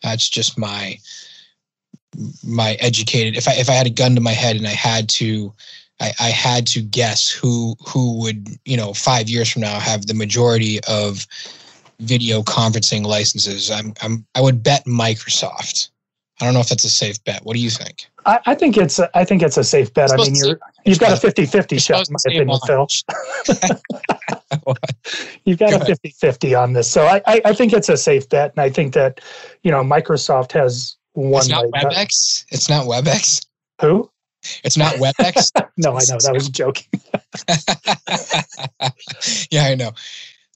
[0.01, 0.97] That's just my
[2.43, 5.07] my educated if I if I had a gun to my head and I had
[5.09, 5.53] to
[5.99, 10.07] I, I had to guess who who would you know five years from now have
[10.07, 11.27] the majority of
[11.99, 13.69] video conferencing licenses.
[13.69, 15.89] I'm, I'm I would bet Microsoft.
[16.41, 17.43] I don't know if that's a safe bet.
[17.43, 18.07] What do you think?
[18.25, 20.11] I, I think it's a, I think it's a safe bet.
[20.11, 22.87] I mean, you're you've got a 50-50 shot in my opinion, Phil.
[25.43, 26.89] you've got Go a 50-50 on this.
[26.89, 28.51] So I, I, I think it's a safe bet.
[28.51, 29.19] And I think that,
[29.63, 31.41] you know, Microsoft has one.
[31.41, 32.45] It's not WebEx.
[32.49, 33.45] It's not WebEx.
[33.81, 34.09] Who?
[34.63, 35.51] It's not WebEx.
[35.77, 36.87] no, I know that was joking.
[39.51, 39.91] yeah, I know.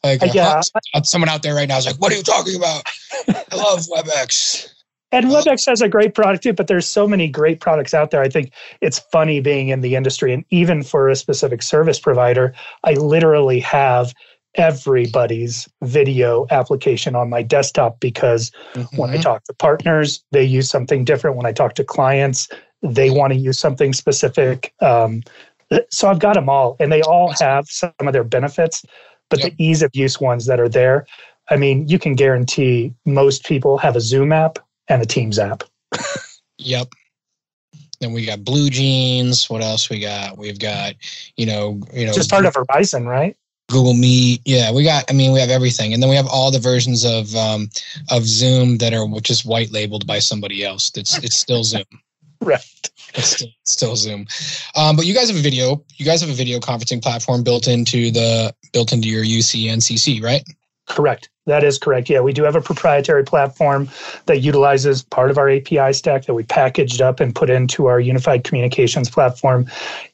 [0.03, 0.61] Like, uh, yeah,
[1.03, 2.83] someone out there right now is like, "What are you talking about?"
[3.27, 4.73] I love WebEx.
[5.13, 8.23] And WebEx has a great product too, but there's so many great products out there.
[8.23, 12.53] I think it's funny being in the industry, and even for a specific service provider,
[12.83, 14.13] I literally have
[14.55, 18.97] everybody's video application on my desktop because mm-hmm.
[18.97, 19.23] when I mm-hmm.
[19.23, 21.37] talk to partners, they use something different.
[21.37, 22.47] When I talk to clients,
[22.81, 24.73] they want to use something specific.
[24.81, 25.23] Um,
[25.89, 28.85] so I've got them all, and they all have some of their benefits,
[29.29, 29.51] but yep.
[29.51, 31.05] the ease of use ones that are there
[31.49, 35.63] I mean, you can guarantee most people have a Zoom app and a Teams app.
[36.57, 36.87] yep.
[37.99, 39.49] Then we got BlueJeans.
[39.49, 40.37] What else we got?
[40.37, 40.93] We've got,
[41.37, 43.35] you know, you know, just part of Verizon, right?
[43.73, 44.41] Google Meet.
[44.45, 45.03] Yeah, we got.
[45.09, 47.69] I mean, we have everything, and then we have all the versions of um,
[48.09, 50.91] of Zoom that are just white labeled by somebody else.
[50.95, 51.83] It's it's still Zoom.
[52.41, 52.63] right.
[53.15, 54.27] It's still, still Zoom.
[54.75, 55.83] Um, but you guys have a video.
[55.95, 60.23] You guys have a video conferencing platform built into the built into your UC NCC,
[60.23, 60.43] right?
[60.87, 61.29] Correct.
[61.45, 62.09] That is correct.
[62.09, 63.89] Yeah, we do have a proprietary platform
[64.27, 67.99] that utilizes part of our API stack that we packaged up and put into our
[67.99, 69.65] unified communications platform.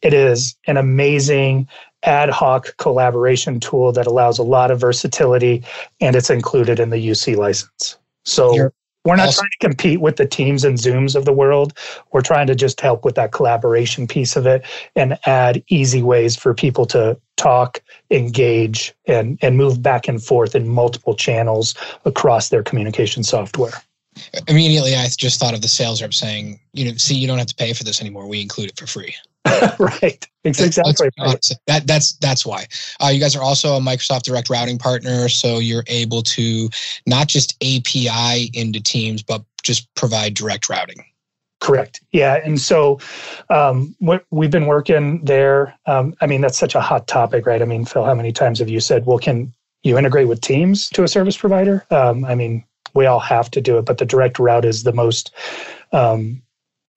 [0.01, 1.67] It is an amazing
[2.03, 5.63] ad hoc collaboration tool that allows a lot of versatility
[5.99, 7.97] and it's included in the UC license.
[8.25, 8.73] So You're
[9.05, 9.43] we're not awesome.
[9.43, 11.73] trying to compete with the teams and Zooms of the world.
[12.12, 14.63] We're trying to just help with that collaboration piece of it
[14.95, 17.81] and add easy ways for people to talk,
[18.12, 23.71] engage, and, and move back and forth in multiple channels across their communication software.
[24.47, 27.47] Immediately, I just thought of the sales rep saying, you know, see, you don't have
[27.47, 28.27] to pay for this anymore.
[28.27, 29.15] We include it for free.
[29.80, 30.28] right.
[30.43, 31.10] Exactly.
[31.17, 32.65] That's, that, that's that's why.
[33.04, 36.69] Uh, you guys are also a Microsoft Direct Routing partner, so you're able to
[37.06, 41.04] not just API into Teams, but just provide direct routing.
[41.60, 42.02] Correct.
[42.12, 42.99] Yeah, and so
[43.49, 45.78] um, what we've been working there.
[45.88, 47.62] Um, I mean, that's such a hot topic, right?
[47.62, 50.89] I mean, Phil, how many times have you said, "Well, can you integrate with Teams
[50.91, 54.06] to a service provider?" Um, I mean, we all have to do it, but the
[54.06, 55.32] direct route is the most
[55.91, 56.41] um,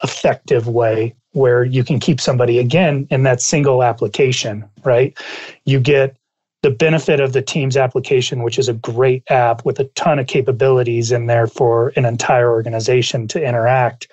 [0.05, 5.17] effective way where you can keep somebody again in that single application, right?
[5.65, 6.17] You get
[6.63, 10.29] the benefit of the Teams application, which is a great app with a ton of
[10.29, 14.09] capabilities in there for an entire organization to interact.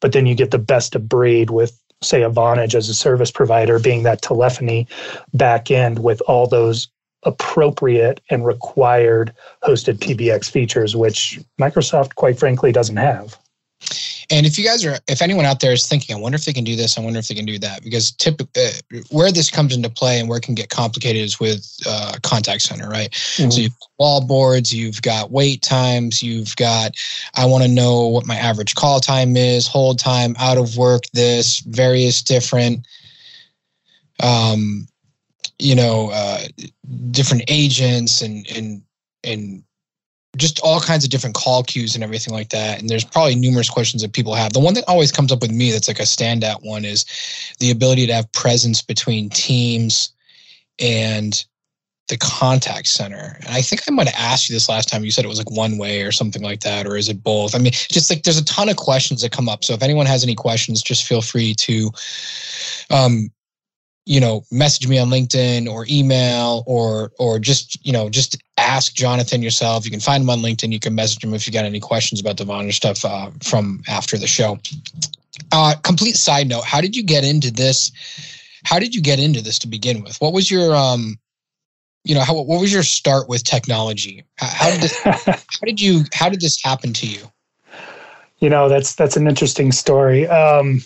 [0.00, 3.30] But then you get the best of breed with, say, a Vonage as a service
[3.30, 4.88] provider, being that telephony
[5.32, 6.88] back end with all those
[7.24, 9.32] appropriate and required
[9.62, 13.38] hosted PBX features, which Microsoft, quite frankly, doesn't have.
[14.30, 16.52] And if you guys are, if anyone out there is thinking, I wonder if they
[16.52, 19.50] can do this, I wonder if they can do that, because typically uh, where this
[19.50, 23.10] comes into play and where it can get complicated is with uh, contact center, right?
[23.10, 23.50] Mm-hmm.
[23.50, 26.92] So you've wall boards, you've got wait times, you've got,
[27.34, 31.02] I want to know what my average call time is, hold time, out of work,
[31.12, 32.86] this, various different,
[34.22, 34.86] um,
[35.58, 36.40] you know, uh,
[37.10, 38.82] different agents and and
[39.24, 39.62] and
[40.36, 42.80] just all kinds of different call queues and everything like that.
[42.80, 44.52] And there's probably numerous questions that people have.
[44.52, 47.04] The one that always comes up with me that's like a standout one is
[47.60, 50.12] the ability to have presence between teams
[50.78, 51.44] and
[52.08, 53.36] the contact center.
[53.40, 55.04] And I think I might have asked you this last time.
[55.04, 57.54] You said it was like one way or something like that, or is it both?
[57.54, 59.64] I mean, just like there's a ton of questions that come up.
[59.64, 61.90] So if anyone has any questions, just feel free to
[62.90, 63.30] um,
[64.04, 68.94] you know message me on linkedin or email or or just you know just ask
[68.94, 69.84] jonathan yourself.
[69.84, 70.72] You can find him on linkedin.
[70.72, 73.82] You can message him if you got any questions about the Vonage stuff uh, from
[73.88, 74.58] after the show.
[75.50, 76.64] Uh, complete side note.
[76.64, 77.90] How did you get into this?
[78.64, 80.20] How did you get into this to begin with?
[80.20, 81.18] What was your um
[82.04, 84.24] you know how what was your start with technology?
[84.36, 87.30] How, how did this how did you how did this happen to you?
[88.38, 90.26] You know that's that's an interesting story.
[90.26, 90.82] Um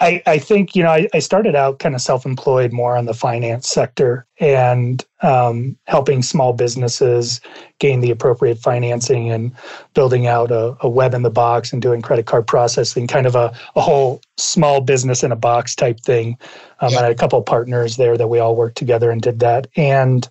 [0.00, 3.14] I, I think you know I, I started out kind of self-employed more on the
[3.14, 7.40] finance sector and um, helping small businesses
[7.78, 9.52] gain the appropriate financing and
[9.94, 13.36] building out a, a, web in the box and doing credit card processing kind of
[13.36, 16.36] a, a whole small business in a box type thing
[16.80, 16.98] um, yeah.
[16.98, 20.28] I had a couple partners there that we all worked together and did that and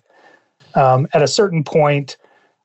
[0.74, 2.18] um, at a certain point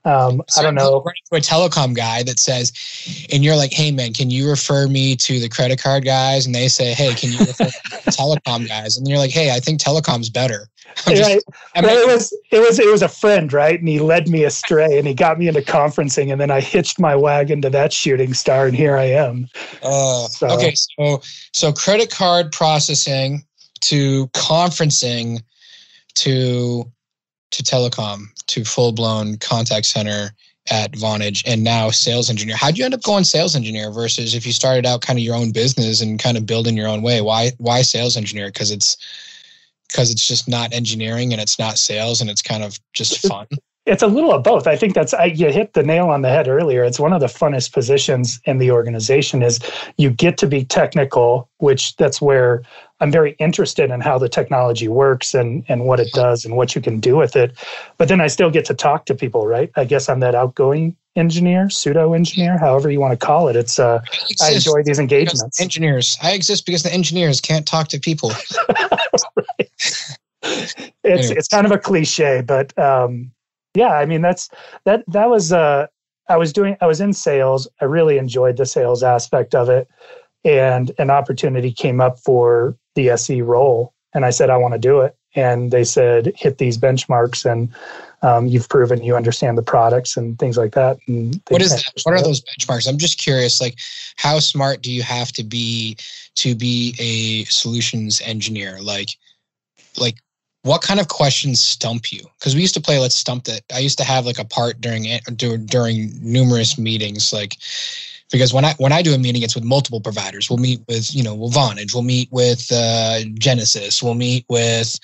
[0.05, 1.03] um, I don't know.
[1.31, 2.71] To a telecom guy that says,
[3.31, 6.55] and you're like, "Hey man, can you refer me to the credit card guys?" And
[6.55, 7.65] they say, "Hey, can you refer
[8.11, 10.69] telecom guys?" And you're like, "Hey, I think telecom's better."
[11.07, 11.41] Just, right.
[11.75, 13.79] it was it was it was a friend, right?
[13.79, 16.99] And he led me astray, and he got me into conferencing, and then I hitched
[16.99, 19.47] my wagon to that shooting star, and here I am.
[19.83, 20.47] Uh, so.
[20.47, 21.21] Okay, so
[21.53, 23.43] so credit card processing
[23.81, 25.41] to conferencing
[26.15, 26.91] to
[27.51, 30.31] to telecom to full blown contact center
[30.71, 32.55] at Vonage and now sales engineer.
[32.55, 35.35] How'd you end up going sales engineer versus if you started out kind of your
[35.35, 37.21] own business and kind of building your own way?
[37.21, 38.47] Why why sales engineer?
[38.47, 38.97] Because it's
[39.87, 43.47] because it's just not engineering and it's not sales and it's kind of just fun.
[43.85, 44.67] It's a little of both.
[44.67, 46.83] I think that's I, you hit the nail on the head earlier.
[46.83, 49.59] It's one of the funnest positions in the organization is
[49.97, 52.61] you get to be technical, which that's where
[53.01, 56.75] I'm very interested in how the technology works and and what it does and what
[56.75, 57.57] you can do with it.
[57.97, 59.71] But then I still get to talk to people, right?
[59.75, 63.55] I guess I'm that outgoing engineer, pseudo engineer, however you want to call it.
[63.55, 64.01] It's uh,
[64.41, 65.59] I, I enjoy these engagements.
[65.59, 68.31] Engineers, I exist because the engineers can't talk to people.
[69.35, 69.69] right.
[70.41, 71.35] It's anyway.
[71.37, 73.31] it's kind of a cliche, but um,
[73.75, 74.49] Yeah, I mean that's
[74.85, 75.87] that that was uh
[76.27, 77.67] I was doing I was in sales.
[77.81, 79.87] I really enjoyed the sales aspect of it
[80.45, 84.79] and an opportunity came up for the SE role and I said I want to
[84.79, 87.69] do it and they said hit these benchmarks and
[88.21, 90.97] um, you've proven you understand the products and things like that.
[91.07, 91.85] And what is that?
[92.03, 92.87] What are those benchmarks?
[92.87, 93.61] I'm just curious.
[93.61, 93.77] Like,
[94.17, 95.95] how smart do you have to be
[96.35, 98.79] to be a solutions engineer?
[98.81, 99.09] Like,
[99.97, 100.15] like
[100.63, 102.21] what kind of questions stump you?
[102.37, 103.63] Because we used to play Let's Stump It.
[103.73, 107.55] I used to have like a part during during numerous meetings, like
[108.31, 110.49] because when I when I do a meeting, it's with multiple providers.
[110.49, 114.99] We'll meet with you know we'll Vonage, we'll meet with uh, Genesys, we'll meet with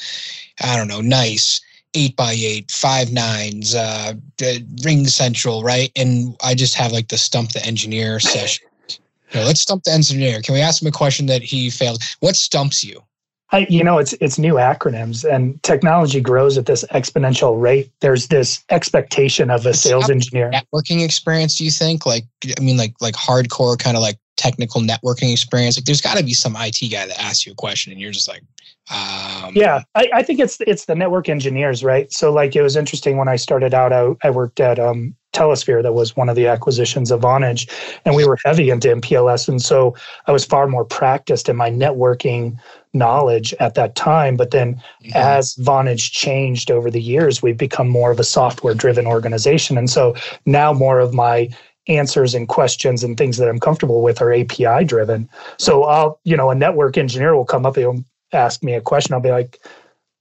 [0.61, 1.61] I don't know Nice,
[1.93, 5.91] eight by eight, five nines, uh, RingCentral, right?
[5.95, 8.67] And I just have like the stump the engineer session.
[9.31, 10.41] You know, let's stump the engineer.
[10.41, 12.01] Can we ask him a question that he failed?
[12.19, 13.01] What stumps you?
[13.51, 17.91] I, you know, it's it's new acronyms, and technology grows at this exponential rate.
[18.01, 20.51] There's this expectation of a sales engineer.
[20.51, 22.05] Networking experience, do you think?
[22.05, 22.25] Like,
[22.57, 25.77] I mean, like like hardcore kind of like technical networking experience.
[25.77, 28.11] Like, there's got to be some IT guy that asks you a question, and you're
[28.11, 28.41] just like,
[28.91, 29.83] um, yeah.
[29.93, 32.11] I, I think it's it's the network engineers, right?
[32.11, 33.93] So, like, it was interesting when I started out.
[33.93, 37.69] I, I worked at um, Telesphere that was one of the acquisitions of Vonage,
[38.05, 39.95] and we were heavy into MPLS, and so
[40.27, 42.57] I was far more practiced in my networking
[42.93, 44.37] knowledge at that time.
[44.37, 45.11] But then, mm-hmm.
[45.13, 50.15] as Vonage changed over the years, we've become more of a software-driven organization, and so
[50.45, 51.49] now more of my
[51.87, 55.29] answers and questions and things that I'm comfortable with are API driven.
[55.59, 59.13] So I'll, you know, a network engineer will come up and ask me a question.
[59.13, 59.59] I'll be like,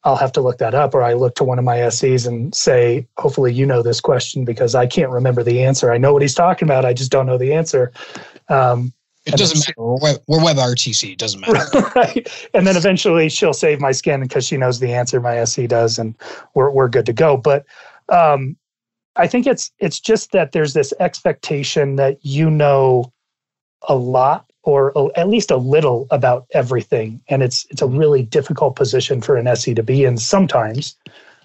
[0.04, 2.54] I'll have to look that up, or I look to one of my SEs and
[2.54, 5.92] say, hopefully you know this question because I can't remember the answer.
[5.92, 7.90] I know what he's talking about, I just don't know the answer.
[8.48, 8.92] Um,
[9.26, 9.74] it doesn't matter.
[9.78, 11.12] We're web, we're WebRTC.
[11.12, 11.90] It doesn't matter.
[11.96, 12.48] right.
[12.52, 15.18] And then eventually she'll save my skin because she knows the answer.
[15.18, 16.14] My SE does, and
[16.54, 17.38] we're we're good to go.
[17.38, 17.64] But
[18.10, 18.56] um,
[19.16, 23.12] I think it's it's just that there's this expectation that you know
[23.88, 27.20] a lot or at least a little about everything.
[27.28, 30.96] And it's it's a really difficult position for an SE to be in sometimes.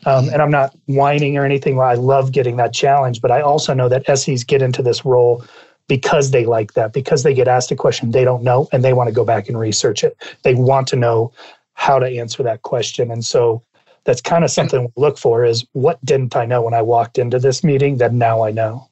[0.05, 1.79] Um, and I'm not whining or anything.
[1.79, 5.43] I love getting that challenge, but I also know that SEs get into this role
[5.89, 8.93] because they like that, because they get asked a question they don't know and they
[8.93, 10.15] want to go back and research it.
[10.43, 11.33] They want to know
[11.73, 13.11] how to answer that question.
[13.11, 13.61] And so
[14.05, 17.17] that's kind of something we look for is what didn't I know when I walked
[17.17, 18.88] into this meeting that now I know?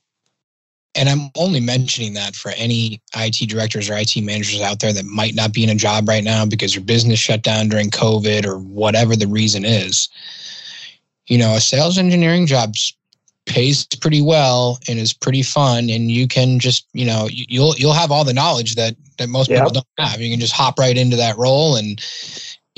[0.97, 5.05] And I'm only mentioning that for any IT directors or IT managers out there that
[5.05, 8.45] might not be in a job right now because your business shut down during COVID
[8.45, 10.09] or whatever the reason is.
[11.27, 12.73] You know, a sales engineering job
[13.45, 17.93] pays pretty well and is pretty fun, and you can just, you know, you'll you'll
[17.93, 20.19] have all the knowledge that that most people don't have.
[20.19, 22.03] You can just hop right into that role and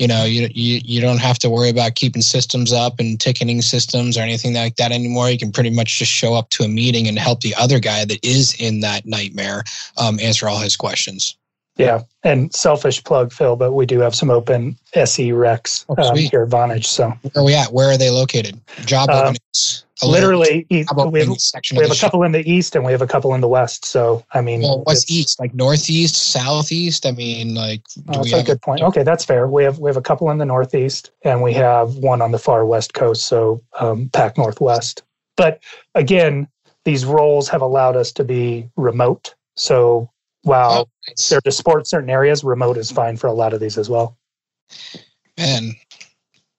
[0.00, 3.60] you know you, you you don't have to worry about keeping systems up and ticketing
[3.60, 5.30] systems or anything like that anymore.
[5.30, 8.06] You can pretty much just show up to a meeting and help the other guy
[8.06, 9.62] that is in that nightmare
[9.98, 11.36] um, answer all his questions.
[11.76, 12.02] Yeah.
[12.24, 16.42] And selfish plug phil but we do have some open se recs oh, um, here
[16.42, 17.10] at vonage so.
[17.22, 17.72] Where are we at?
[17.72, 18.58] Where are they located?
[18.86, 21.30] Job uh, openings literally we have,
[21.72, 23.84] we have a couple in the east and we have a couple in the west
[23.84, 25.40] so i mean well, what's east?
[25.40, 27.06] Like northeast southeast?
[27.06, 28.82] I mean like oh, that's a good point.
[28.82, 29.46] Okay that's fair.
[29.46, 32.38] We have we have a couple in the northeast and we have one on the
[32.38, 35.02] far west coast so um, pac northwest.
[35.36, 35.62] But
[35.94, 36.48] again
[36.84, 40.10] these roles have allowed us to be remote so
[40.42, 41.28] while oh, nice.
[41.28, 44.16] they're to support certain areas remote is fine for a lot of these as well.
[45.38, 45.72] Man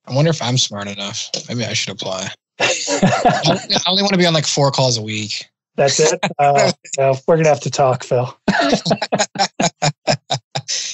[0.08, 1.30] i wonder if i'm smart enough.
[1.48, 2.30] Maybe i should apply
[2.62, 5.50] I only want to be on like four calls a week.
[5.76, 6.20] That's it.
[6.38, 6.72] Uh,
[7.28, 8.38] we're gonna have to talk, Phil.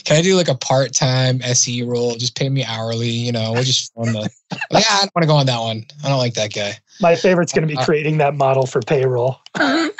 [0.05, 2.15] Can I do like a part-time SE role?
[2.15, 3.09] Just pay me hourly.
[3.09, 4.29] You know, we'll just the.
[4.71, 5.85] yeah, I don't want to go on that one.
[6.03, 6.77] I don't like that guy.
[7.01, 9.41] My favorite's going to be uh, creating that model for payroll.
[9.59, 9.91] we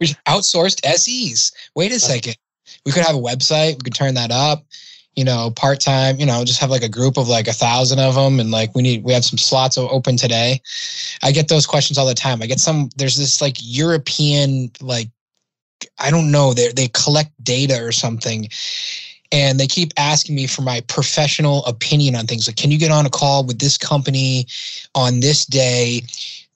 [0.00, 1.52] just outsourced SEs.
[1.76, 2.36] Wait a second.
[2.86, 3.74] We could have a website.
[3.74, 4.64] We could turn that up
[5.20, 7.98] you know, part time, you know, just have like a group of like a thousand
[7.98, 8.40] of them.
[8.40, 10.62] And like, we need, we have some slots open today.
[11.22, 12.40] I get those questions all the time.
[12.40, 15.10] I get some, there's this like European, like,
[15.98, 18.48] I don't know, they they collect data or something.
[19.30, 22.90] And they keep asking me for my professional opinion on things like, can you get
[22.90, 24.46] on a call with this company
[24.94, 26.00] on this day?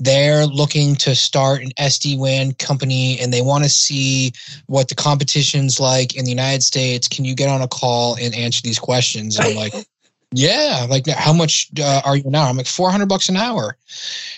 [0.01, 4.33] They're looking to start an SD WAN company and they want to see
[4.67, 7.07] what the competition's like in the United States.
[7.07, 9.39] Can you get on a call and answer these questions?
[9.39, 9.75] And I'm like,
[10.33, 12.49] yeah, like how much uh, are you now?
[12.49, 13.77] I'm like 400 bucks an hour.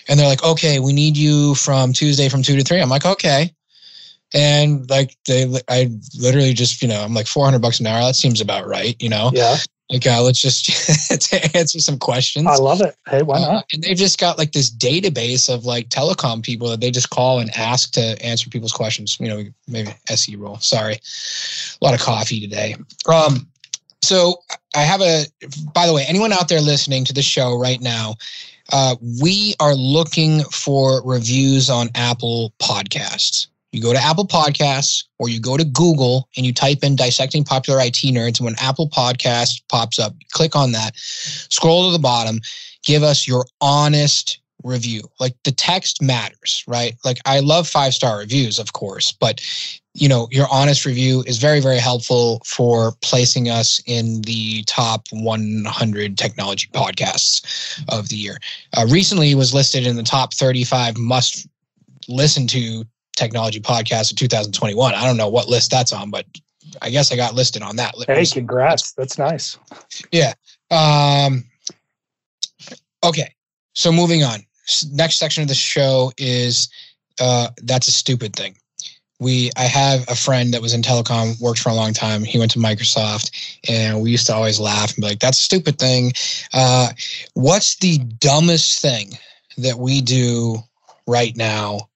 [0.07, 2.79] And they're like, okay, we need you from Tuesday from two to three.
[2.79, 3.51] I'm like, okay.
[4.33, 5.89] And like they, I
[6.19, 8.01] literally just, you know, I'm like 400 bucks an hour.
[8.01, 9.31] That seems about right, you know?
[9.33, 9.57] Yeah.
[9.89, 10.69] Like, uh, let's just
[11.55, 12.47] answer some questions.
[12.47, 12.95] I love it.
[13.07, 13.49] Hey, why not?
[13.49, 17.09] Uh, and they've just got like this database of like telecom people that they just
[17.09, 19.17] call and ask to answer people's questions.
[19.19, 20.59] You know, maybe SE role.
[20.59, 22.75] Sorry, a lot of coffee today.
[23.07, 23.47] Um,
[24.01, 24.41] so
[24.75, 25.25] I have a.
[25.73, 28.15] By the way, anyone out there listening to the show right now,
[28.73, 33.47] uh, we are looking for reviews on Apple Podcasts.
[33.77, 37.43] You go to Apple Podcasts or you go to Google and you type in dissecting
[37.43, 38.39] popular IT nerds.
[38.39, 42.39] And when Apple Podcasts pops up, click on that, scroll to the bottom,
[42.83, 45.03] give us your honest review.
[45.19, 46.95] Like the text matters, right?
[47.05, 49.45] Like I love five star reviews, of course, but
[49.93, 55.05] you know, your honest review is very, very helpful for placing us in the top
[55.11, 58.37] 100 technology podcasts of the year.
[58.75, 61.47] Uh, recently was listed in the top 35 must
[62.07, 62.83] listen to
[63.17, 64.93] technology podcast of 2021.
[64.93, 66.25] I don't know what list that's on, but
[66.81, 67.95] I guess I got listed on that.
[68.07, 68.93] Hey, congrats.
[68.93, 69.57] That's nice.
[70.11, 70.33] Yeah.
[70.71, 71.43] Um,
[73.03, 73.33] okay.
[73.73, 74.39] So moving on.
[74.91, 76.69] Next section of the show is
[77.19, 78.55] uh, that's a stupid thing
[79.19, 82.23] we I have a friend that was in telecom, worked for a long time.
[82.23, 83.31] He went to Microsoft,
[83.67, 86.13] and we used to always laugh and be like, "That's a stupid thing."
[86.53, 86.89] Uh,
[87.33, 89.17] what's the dumbest thing
[89.57, 90.57] that we do
[91.07, 91.89] right now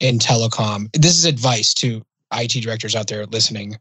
[0.00, 0.88] in telecom?
[0.92, 3.76] This is advice to IT directors out there listening,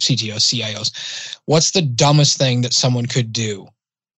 [0.00, 1.38] CTOs, CIOs.
[1.46, 3.68] What's the dumbest thing that someone could do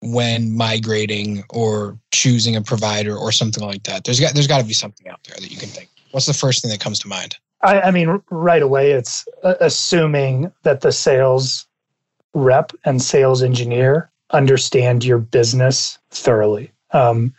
[0.00, 4.04] when migrating or choosing a provider or something like that?
[4.04, 5.88] There's got there's got to be something out there that you can think.
[6.10, 7.36] What's the first thing that comes to mind?
[7.62, 11.66] I, I mean, right away, it's uh, assuming that the sales
[12.34, 16.70] rep and sales engineer understand your business thoroughly.
[16.92, 17.34] Um,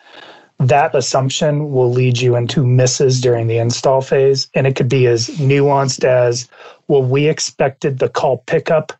[0.60, 4.49] that assumption will lead you into misses during the install phase.
[4.53, 6.49] And it could be as nuanced as,
[6.88, 8.93] well, we expected the call pickup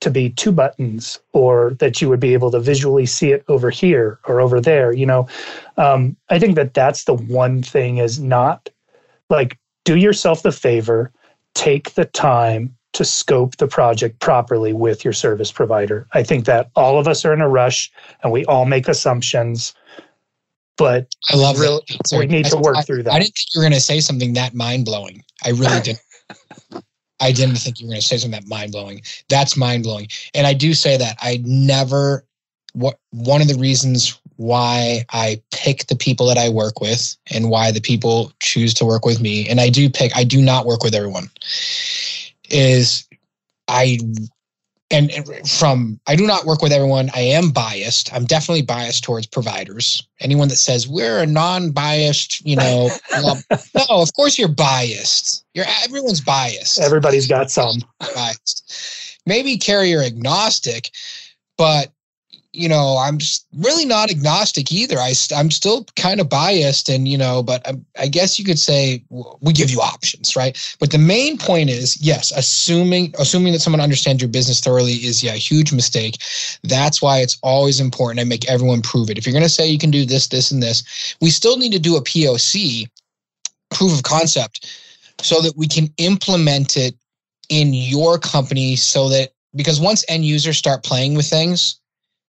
[0.00, 3.68] to be two buttons, or that you would be able to visually see it over
[3.68, 4.92] here or over there.
[4.92, 5.28] You know,
[5.76, 8.70] um, I think that that's the one thing is not
[9.28, 11.12] like do yourself the favor,
[11.54, 16.06] take the time to scope the project properly with your service provider.
[16.12, 17.92] I think that all of us are in a rush
[18.22, 19.74] and we all make assumptions,
[20.80, 22.18] but I love really, that.
[22.18, 23.12] we need I, to work I, through that.
[23.14, 25.22] I didn't think you were going to say something that mind blowing.
[25.44, 26.00] I really didn't.
[27.20, 29.02] I didn't think you were going to say something that mind blowing.
[29.28, 30.08] That's mind blowing.
[30.32, 32.24] And I do say that I never
[32.72, 37.50] what one of the reasons why I pick the people that I work with and
[37.50, 39.46] why the people choose to work with me.
[39.46, 41.28] And I do pick, I do not work with everyone.
[42.48, 43.06] Is
[43.68, 43.98] I
[44.90, 45.12] and
[45.48, 47.10] from I do not work with everyone.
[47.14, 48.12] I am biased.
[48.12, 50.06] I'm definitely biased towards providers.
[50.20, 52.90] Anyone that says we're a non-biased, you know,
[53.22, 55.44] no, of course you're biased.
[55.54, 56.80] You're everyone's biased.
[56.80, 57.76] Everybody's got some
[58.14, 59.18] biased.
[59.26, 60.90] Maybe carrier agnostic,
[61.56, 61.92] but
[62.52, 63.18] you know, I'm
[63.58, 64.98] really not agnostic either.
[64.98, 68.58] I, I'm still kind of biased, and you know, but I, I, guess you could
[68.58, 69.04] say
[69.40, 70.58] we give you options, right?
[70.80, 75.22] But the main point is, yes, assuming assuming that someone understands your business thoroughly is
[75.22, 76.16] yeah, a huge mistake.
[76.64, 79.18] That's why it's always important to make everyone prove it.
[79.18, 81.72] If you're going to say you can do this, this, and this, we still need
[81.72, 82.88] to do a POC,
[83.70, 84.66] proof of concept,
[85.20, 86.96] so that we can implement it
[87.48, 91.79] in your company, so that because once end users start playing with things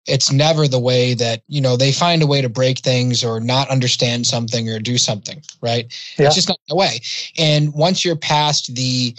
[0.08, 3.40] it's never the way that you know they find a way to break things or
[3.40, 6.28] not understand something or do something right yeah.
[6.28, 7.00] it's just not the way
[7.38, 9.16] and once you're past the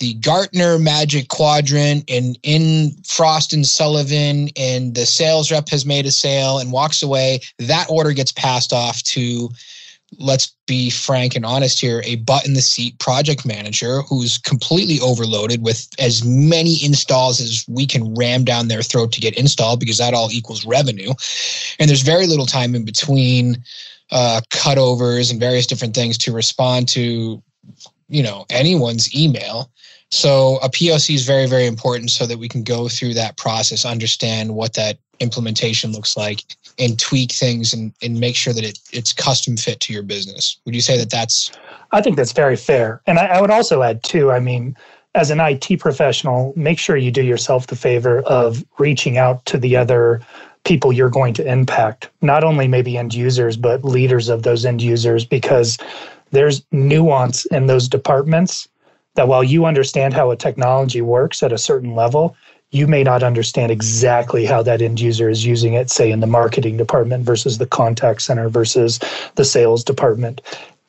[0.00, 6.06] the Gartner Magic Quadrant and in Frost and Sullivan, and the sales rep has made
[6.06, 7.40] a sale and walks away.
[7.58, 9.50] That order gets passed off to
[10.18, 14.98] let's be frank and honest here, a butt in the seat project manager who's completely
[15.00, 19.80] overloaded with as many installs as we can ram down their throat to get installed
[19.80, 21.12] because that all equals revenue.
[21.78, 23.62] And there's very little time in between
[24.10, 27.42] uh, cutovers and various different things to respond to,
[28.08, 29.70] you know, anyone's email.
[30.10, 33.84] So a POC is very, very important so that we can go through that process,
[33.84, 36.42] understand what that implementation looks like,
[36.78, 40.58] and tweak things and, and make sure that it, it's custom fit to your business.
[40.64, 41.52] Would you say that that's?
[41.92, 43.02] I think that's very fair.
[43.06, 44.76] And I, I would also add, too, I mean,
[45.14, 49.58] as an IT professional, make sure you do yourself the favor of reaching out to
[49.58, 50.20] the other
[50.64, 54.82] people you're going to impact, not only maybe end users, but leaders of those end
[54.82, 55.78] users, because
[56.30, 58.68] there's nuance in those departments
[59.14, 62.36] that while you understand how a technology works at a certain level,
[62.70, 66.26] you may not understand exactly how that end user is using it, say in the
[66.26, 69.00] marketing department versus the contact center versus
[69.34, 70.40] the sales department.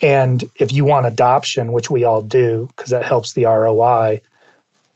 [0.02, 4.22] And if you want adoption, which we all do, because that helps the ROI,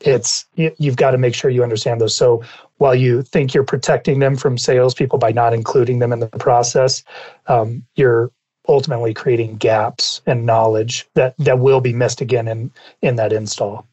[0.02, 2.16] it's you've got to make sure you understand those.
[2.16, 2.44] So
[2.78, 7.04] while you think you're protecting them from salespeople by not including them in the process,
[7.48, 8.32] um, you're
[8.68, 12.72] ultimately creating gaps in knowledge that that will be missed again in
[13.02, 13.88] in that install.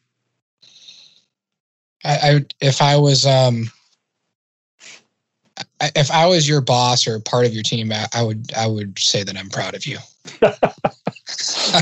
[2.03, 3.71] I, I if I was um
[5.95, 8.97] if I was your boss or part of your team, I, I would I would
[8.99, 9.97] say that I'm proud of you.
[10.41, 11.81] I,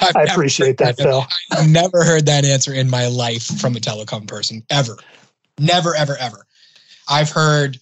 [0.00, 1.24] I, appreciate that, Phil.
[1.52, 4.96] I've never heard that answer in my life from a telecom person ever.
[5.58, 6.46] Never, ever, ever.
[7.08, 7.78] I've heard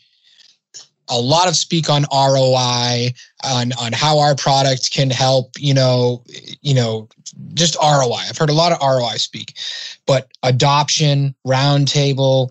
[1.08, 3.12] a lot of speak on ROI,
[3.44, 6.22] on on how our product can help, you know,
[6.60, 7.08] you know,
[7.54, 8.28] just ROI.
[8.28, 9.54] I've heard a lot of ROI speak,
[10.06, 12.50] but adoption, roundtable,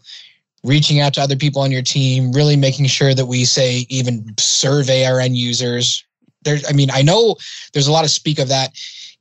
[0.64, 4.26] reaching out to other people on your team, really making sure that we say even
[4.40, 6.04] survey our end users.
[6.44, 7.36] There's, I mean, I know
[7.74, 8.74] there's a lot of speak of that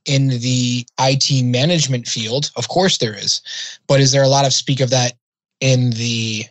[0.05, 2.51] in the IT management field.
[2.55, 3.41] Of course there is,
[3.87, 5.13] but is there a lot of speak of that
[5.59, 6.45] in the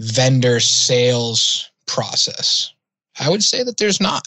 [0.00, 2.72] vendor sales process?
[3.18, 4.26] I would say that there's not.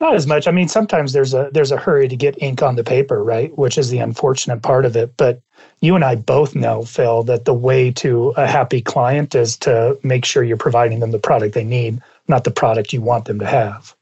[0.00, 0.48] Not as much.
[0.48, 3.56] I mean, sometimes there's a there's a hurry to get ink on the paper, right?
[3.58, 5.14] Which is the unfortunate part of it.
[5.18, 5.42] But
[5.82, 9.98] you and I both know, Phil, that the way to a happy client is to
[10.02, 13.38] make sure you're providing them the product they need, not the product you want them
[13.40, 13.94] to have.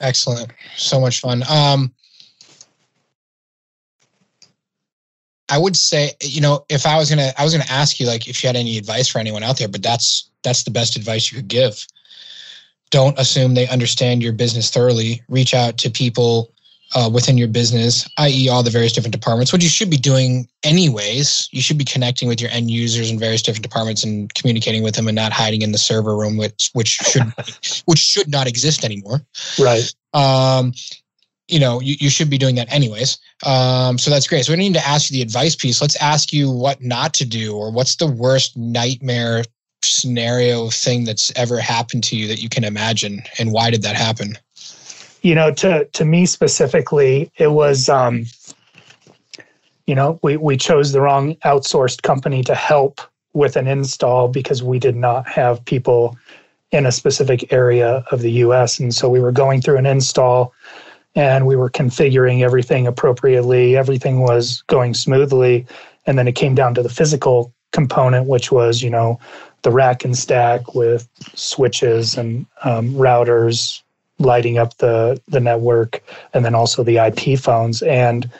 [0.00, 0.52] Excellent.
[0.76, 1.42] So much fun.
[1.48, 1.93] Um,
[5.48, 8.28] I would say, you know, if I was gonna, I was gonna ask you like
[8.28, 11.30] if you had any advice for anyone out there, but that's that's the best advice
[11.30, 11.86] you could give.
[12.90, 15.22] Don't assume they understand your business thoroughly.
[15.28, 16.54] Reach out to people
[16.94, 19.52] uh, within your business, i.e., all the various different departments.
[19.52, 23.18] What you should be doing, anyways, you should be connecting with your end users in
[23.18, 26.70] various different departments and communicating with them, and not hiding in the server room, which
[26.72, 27.24] which should
[27.86, 29.20] which should not exist anymore.
[29.58, 29.92] Right.
[30.12, 30.72] Um,
[31.48, 33.18] you know, you, you should be doing that anyways.
[33.44, 34.44] Um, so that's great.
[34.44, 35.80] So we need to ask you the advice piece.
[35.80, 39.44] Let's ask you what not to do, or what's the worst nightmare
[39.82, 43.96] scenario thing that's ever happened to you that you can imagine, and why did that
[43.96, 44.38] happen?
[45.24, 48.26] you know, to to me specifically, it was um,
[49.86, 53.00] you know, we we chose the wrong outsourced company to help
[53.32, 56.16] with an install because we did not have people
[56.72, 58.78] in a specific area of the US.
[58.78, 60.52] And so we were going through an install
[61.14, 63.76] and we were configuring everything appropriately.
[63.76, 65.66] Everything was going smoothly.
[66.06, 69.18] And then it came down to the physical component, which was, you know,
[69.62, 73.82] the rack and stack with switches and um, routers,
[74.18, 76.02] lighting up the the network
[76.32, 78.30] and then also the IP phones and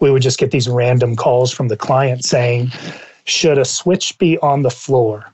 [0.00, 2.70] we would just get these random calls from the client saying
[3.24, 5.33] should a switch be on the floor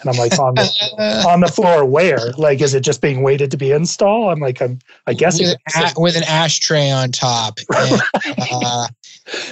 [0.00, 3.50] and I'm like on the on the floor where like is it just being waited
[3.50, 7.58] to be installed I'm like I'm I guess with, a, with an ashtray on top
[7.74, 8.00] and,
[8.52, 8.86] uh,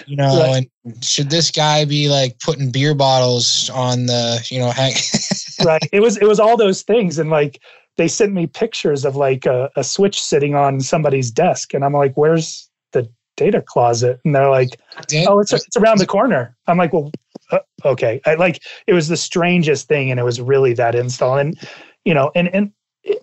[0.06, 0.70] you know right.
[0.84, 4.94] and should this guy be like putting beer bottles on the you know hang-
[5.64, 7.60] right it was it was all those things and like
[7.98, 11.92] they sent me pictures of like a, a switch sitting on somebody's desk, and I'm
[11.92, 14.80] like, "Where's the data closet?" And they're like,
[15.26, 17.10] "Oh, it's it's around the corner." I'm like, "Well,
[17.50, 21.38] uh, okay." I like it was the strangest thing, and it was really that install,
[21.38, 21.58] and
[22.04, 22.72] you know, and and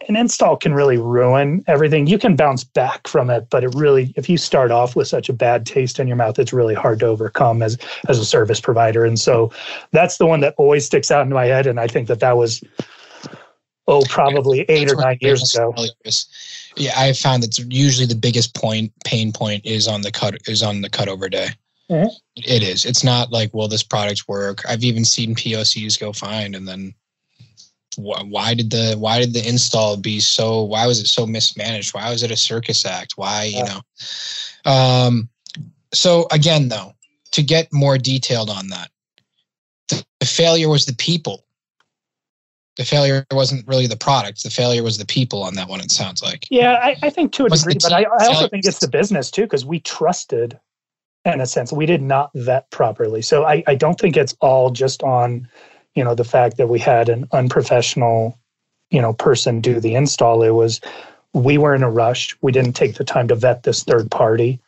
[0.07, 2.07] an install can really ruin everything.
[2.07, 5.29] You can bounce back from it, but it really, if you start off with such
[5.29, 8.59] a bad taste in your mouth, it's really hard to overcome as as a service
[8.59, 9.05] provider.
[9.05, 9.51] And so,
[9.91, 11.67] that's the one that always sticks out in my head.
[11.67, 12.63] And I think that that was
[13.87, 15.73] oh, probably eight or nine years ago.
[16.77, 20.63] Yeah, I found that usually the biggest point pain point is on the cut is
[20.63, 21.49] on the cutover day.
[21.89, 22.07] Mm-hmm.
[22.35, 22.85] It is.
[22.85, 24.61] It's not like will this product work?
[24.67, 26.93] I've even seen POCs go fine, and then
[27.97, 30.63] why did the why did the install be so?
[30.63, 31.93] Why was it so mismanaged?
[31.93, 33.13] Why was it a circus act?
[33.15, 34.71] Why you know?
[34.71, 35.29] Um,
[35.93, 36.93] so again, though,
[37.31, 38.89] to get more detailed on that,
[39.89, 41.45] the, the failure was the people
[42.75, 44.43] the failure wasn't really the product.
[44.43, 45.79] The failure was the people on that one.
[45.79, 46.45] It sounds like.
[46.49, 49.31] Yeah, I, I think to a degree, but I, I also think it's the business
[49.31, 50.59] too because we trusted,
[51.33, 53.21] in a sense, we did not vet properly.
[53.21, 55.47] So I, I don't think it's all just on,
[55.95, 58.37] you know, the fact that we had an unprofessional,
[58.91, 60.43] you know, person do the install.
[60.43, 60.81] It was
[61.33, 62.35] we were in a rush.
[62.41, 64.59] We didn't take the time to vet this third party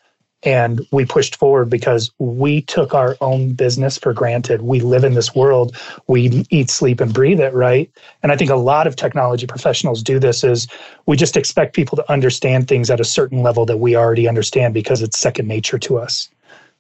[0.43, 4.61] and we pushed forward because we took our own business for granted.
[4.61, 5.75] We live in this world,
[6.07, 7.91] we eat, sleep, and breathe it, right?
[8.21, 10.67] And I think a lot of technology professionals do this is
[11.07, 14.73] we just expect people to understand things at a certain level that we already understand
[14.73, 16.29] because it's second nature to us.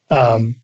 [0.09, 0.55] Um,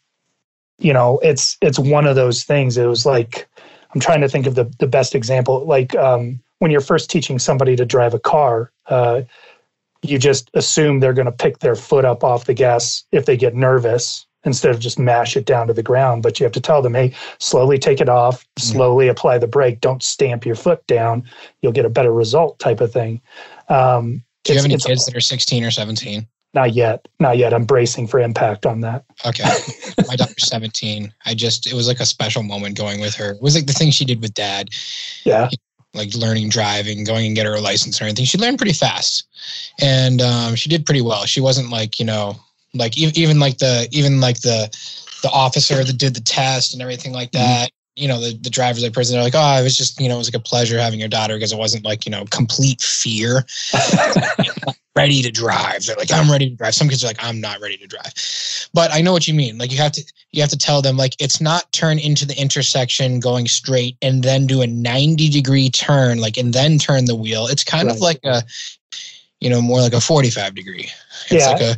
[0.80, 2.78] you know, it's it's one of those things.
[2.78, 3.48] It was like
[3.94, 5.66] I'm trying to think of the the best example.
[5.66, 8.72] Like um, when you're first teaching somebody to drive a car.
[8.88, 9.22] Uh,
[10.04, 13.38] you just assume they're going to pick their foot up off the gas if they
[13.38, 16.22] get nervous instead of just mash it down to the ground.
[16.22, 18.74] But you have to tell them, hey, slowly take it off, mm-hmm.
[18.74, 19.80] slowly apply the brake.
[19.80, 21.24] Don't stamp your foot down.
[21.62, 23.22] You'll get a better result, type of thing.
[23.70, 26.28] Um, Do you have any kids that are 16 or 17?
[26.54, 27.08] Not yet.
[27.20, 27.54] Not yet.
[27.54, 29.06] I'm bracing for impact on that.
[29.26, 29.44] Okay.
[30.08, 31.12] My daughter's 17.
[31.26, 33.32] I just, it was like a special moment going with her.
[33.32, 34.70] It was like the thing she did with dad.
[35.24, 35.50] Yeah.
[35.96, 38.26] Like learning driving, going and get her a license or anything.
[38.26, 39.28] She learned pretty fast.
[39.82, 41.26] And um, she did pretty well.
[41.26, 42.36] She wasn't like, you know,
[42.76, 44.70] like even, even like the, even like the,
[45.24, 47.46] the officer that did the test and everything like mm-hmm.
[47.46, 47.66] that.
[47.66, 50.10] Mm-hmm you know the, the drivers like prison they're like oh it was just you
[50.10, 52.26] know it was like a pleasure having your daughter because it wasn't like you know
[52.32, 53.46] complete fear
[54.96, 55.86] ready to drive.
[55.86, 56.76] They're like, I'm ready to drive.
[56.76, 58.14] Some kids are like, I'm not ready to drive.
[58.74, 59.58] But I know what you mean.
[59.58, 62.40] Like you have to you have to tell them like it's not turn into the
[62.40, 67.16] intersection going straight and then do a 90 degree turn, like and then turn the
[67.16, 67.48] wheel.
[67.48, 67.96] It's kind right.
[67.96, 68.44] of like a
[69.40, 70.90] you know, more like a 45 degree.
[71.30, 71.50] It's yeah.
[71.50, 71.76] like a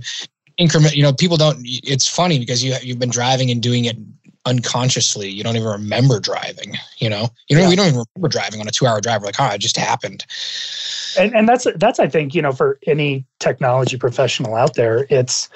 [0.57, 3.97] increment, you know, people don't it's funny because you you've been driving and doing it
[4.45, 5.29] unconsciously.
[5.29, 7.29] You don't even remember driving, you know.
[7.49, 7.69] You know, yeah.
[7.69, 9.21] we don't even remember driving on a two hour drive.
[9.21, 10.25] We're like, oh, it just happened
[11.17, 15.49] and and that's that's I think you know for any technology professional out there, it's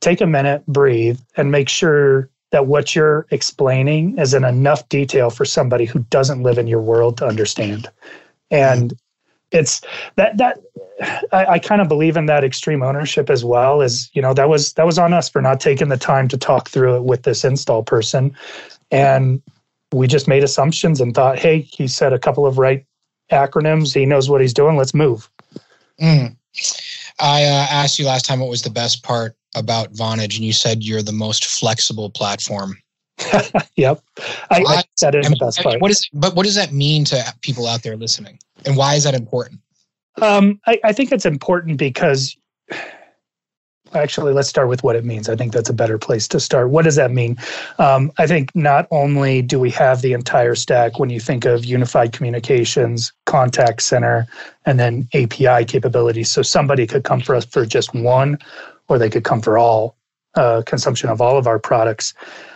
[0.00, 5.30] take a minute, breathe, and make sure that what you're explaining is in enough detail
[5.30, 7.88] for somebody who doesn't live in your world to understand.
[8.50, 8.92] And
[9.52, 9.80] it's
[10.16, 10.58] that that
[11.32, 13.82] I, I kind of believe in that extreme ownership as well.
[13.82, 16.36] As you know, that was that was on us for not taking the time to
[16.36, 18.34] talk through it with this install person,
[18.90, 19.42] and
[19.92, 22.84] we just made assumptions and thought, hey, he said a couple of right
[23.30, 23.94] acronyms.
[23.94, 24.76] He knows what he's doing.
[24.76, 25.30] Let's move.
[26.00, 26.36] Mm.
[27.20, 30.52] I uh, asked you last time what was the best part about Vonage, and you
[30.52, 32.76] said you're the most flexible platform.
[33.76, 34.02] yep,
[34.50, 35.80] I, I said it I mean, the best part.
[35.80, 39.04] What is, but what does that mean to people out there listening, and why is
[39.04, 39.60] that important?
[40.20, 42.36] Um, I, I think it's important because
[43.94, 45.28] actually let's start with what it means.
[45.28, 46.70] I think that's a better place to start.
[46.70, 47.36] What does that mean?
[47.78, 51.64] Um, i think not only do we have the entire stack when you think of
[51.64, 54.26] unified communications contact center
[54.64, 56.30] and then api capabilities.
[56.30, 58.38] So somebody could come for us for just one
[58.88, 59.96] or they could come for all
[60.34, 62.14] uh, consumption of all of our products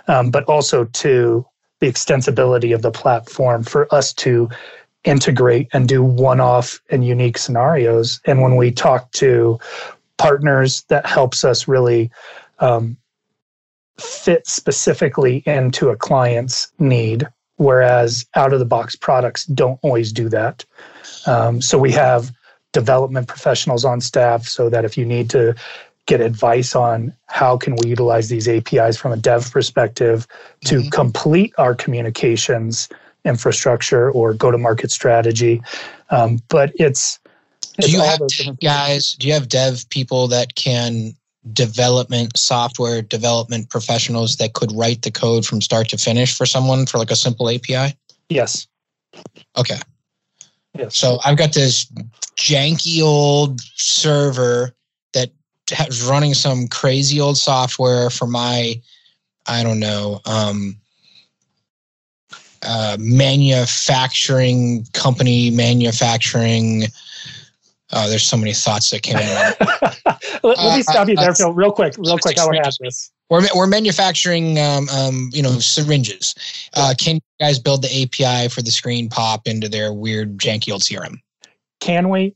[0.09, 1.45] um, but also to
[1.81, 4.49] the extensibility of the platform for us to
[5.05, 9.59] integrate and do one-off and unique scenarios and when we talk to
[10.19, 12.11] partners that helps us really
[12.59, 12.97] um,
[13.99, 20.29] fit specifically into a client's need, whereas out of the box products don't always do
[20.29, 20.65] that.
[21.27, 22.33] Um, so we have
[22.73, 25.55] development professionals on staff so that if you need to
[26.07, 30.27] get advice on how can we utilize these apis from a dev perspective
[30.65, 30.89] to mm-hmm.
[30.91, 32.89] complete our communications
[33.25, 35.61] infrastructure or go to market strategy
[36.11, 37.19] um, but it's
[37.79, 38.21] do you have
[38.61, 39.15] guys?
[39.19, 41.15] Do you have dev people that can
[41.53, 46.87] development software development professionals that could write the code from start to finish for someone
[46.87, 47.97] for like a simple API?
[48.29, 48.67] Yes.
[49.57, 49.79] Okay.
[50.77, 50.97] Yes.
[50.97, 51.87] So I've got this
[52.37, 54.75] janky old server
[56.07, 58.81] running some crazy old software for my,
[59.47, 60.77] I don't know, um,
[62.63, 66.85] uh, manufacturing company manufacturing
[67.93, 69.25] Oh, there's so many thoughts that came in.
[70.43, 72.39] let, let, me stop you there, uh, Phil, real quick, real quick.
[72.39, 73.13] I want to ask this.
[73.31, 76.35] We're, we're manufacturing, um, um, you know, syringes.
[76.75, 80.73] Uh, can you guys build the API for the screen pop into their weird, janky
[80.73, 81.17] old CRM?
[81.81, 82.35] Can we?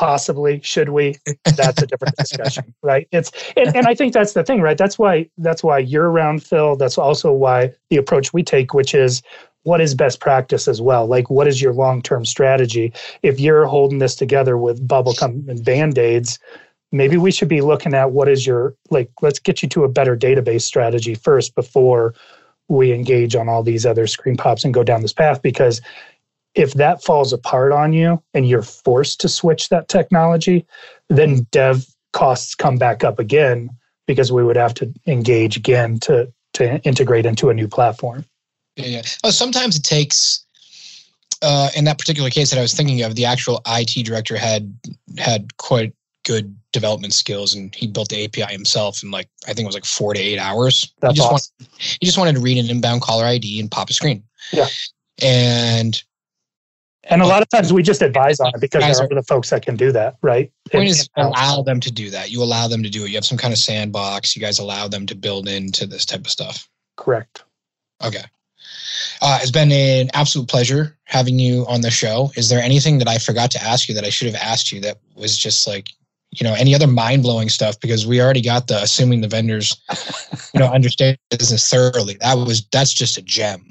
[0.00, 0.62] Possibly.
[0.62, 1.16] Should we?
[1.44, 3.06] That's a different discussion, right?
[3.12, 4.78] It's and, and I think that's the thing, right?
[4.78, 6.74] That's why that's why you're around, Phil.
[6.74, 9.22] That's also why the approach we take, which is
[9.64, 13.98] what is best practice as well like what is your long-term strategy if you're holding
[13.98, 16.38] this together with bubblegum and band-aids
[16.92, 19.88] maybe we should be looking at what is your like let's get you to a
[19.88, 22.14] better database strategy first before
[22.68, 25.82] we engage on all these other screen pops and go down this path because
[26.54, 30.66] if that falls apart on you and you're forced to switch that technology
[31.08, 33.70] then dev costs come back up again
[34.06, 38.24] because we would have to engage again to to integrate into a new platform
[38.76, 39.02] yeah, yeah.
[39.24, 40.44] Oh, sometimes it takes.
[41.42, 44.74] Uh, in that particular case that I was thinking of, the actual IT director had
[45.16, 45.94] had quite
[46.26, 49.74] good development skills, and he built the API himself in like I think it was
[49.74, 50.92] like four to eight hours.
[51.00, 51.52] That's he just awesome.
[51.60, 54.22] wanted, he just wanted to read an inbound caller ID and pop a screen.
[54.52, 54.66] Yeah,
[55.22, 56.02] and
[57.10, 59.50] and a lot of times we just advise on it because there are the folks
[59.50, 60.50] that can do that, right?
[60.70, 62.30] Point is allow them to do that.
[62.30, 63.10] You allow them to do it.
[63.10, 64.36] You have some kind of sandbox.
[64.36, 66.68] You guys allow them to build into this type of stuff.
[66.96, 67.44] Correct.
[68.02, 68.24] Okay.
[69.20, 72.30] Uh, it's been an absolute pleasure having you on the show.
[72.36, 74.80] Is there anything that I forgot to ask you that I should have asked you
[74.80, 75.88] that was just like
[76.30, 79.76] you know any other mind blowing stuff because we already got the assuming the vendors
[80.54, 82.16] you know understand business thoroughly.
[82.20, 83.66] That was that's just a gem.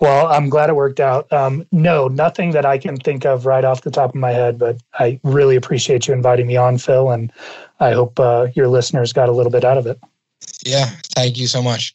[0.00, 1.32] Well, I'm glad it worked out.
[1.32, 4.58] Um, no, nothing that I can think of right off the top of my head,
[4.58, 7.32] but I really appreciate you inviting me on, Phil, and
[7.80, 9.98] I hope uh, your listeners got a little bit out of it.
[10.64, 11.94] Yeah, thank you so much.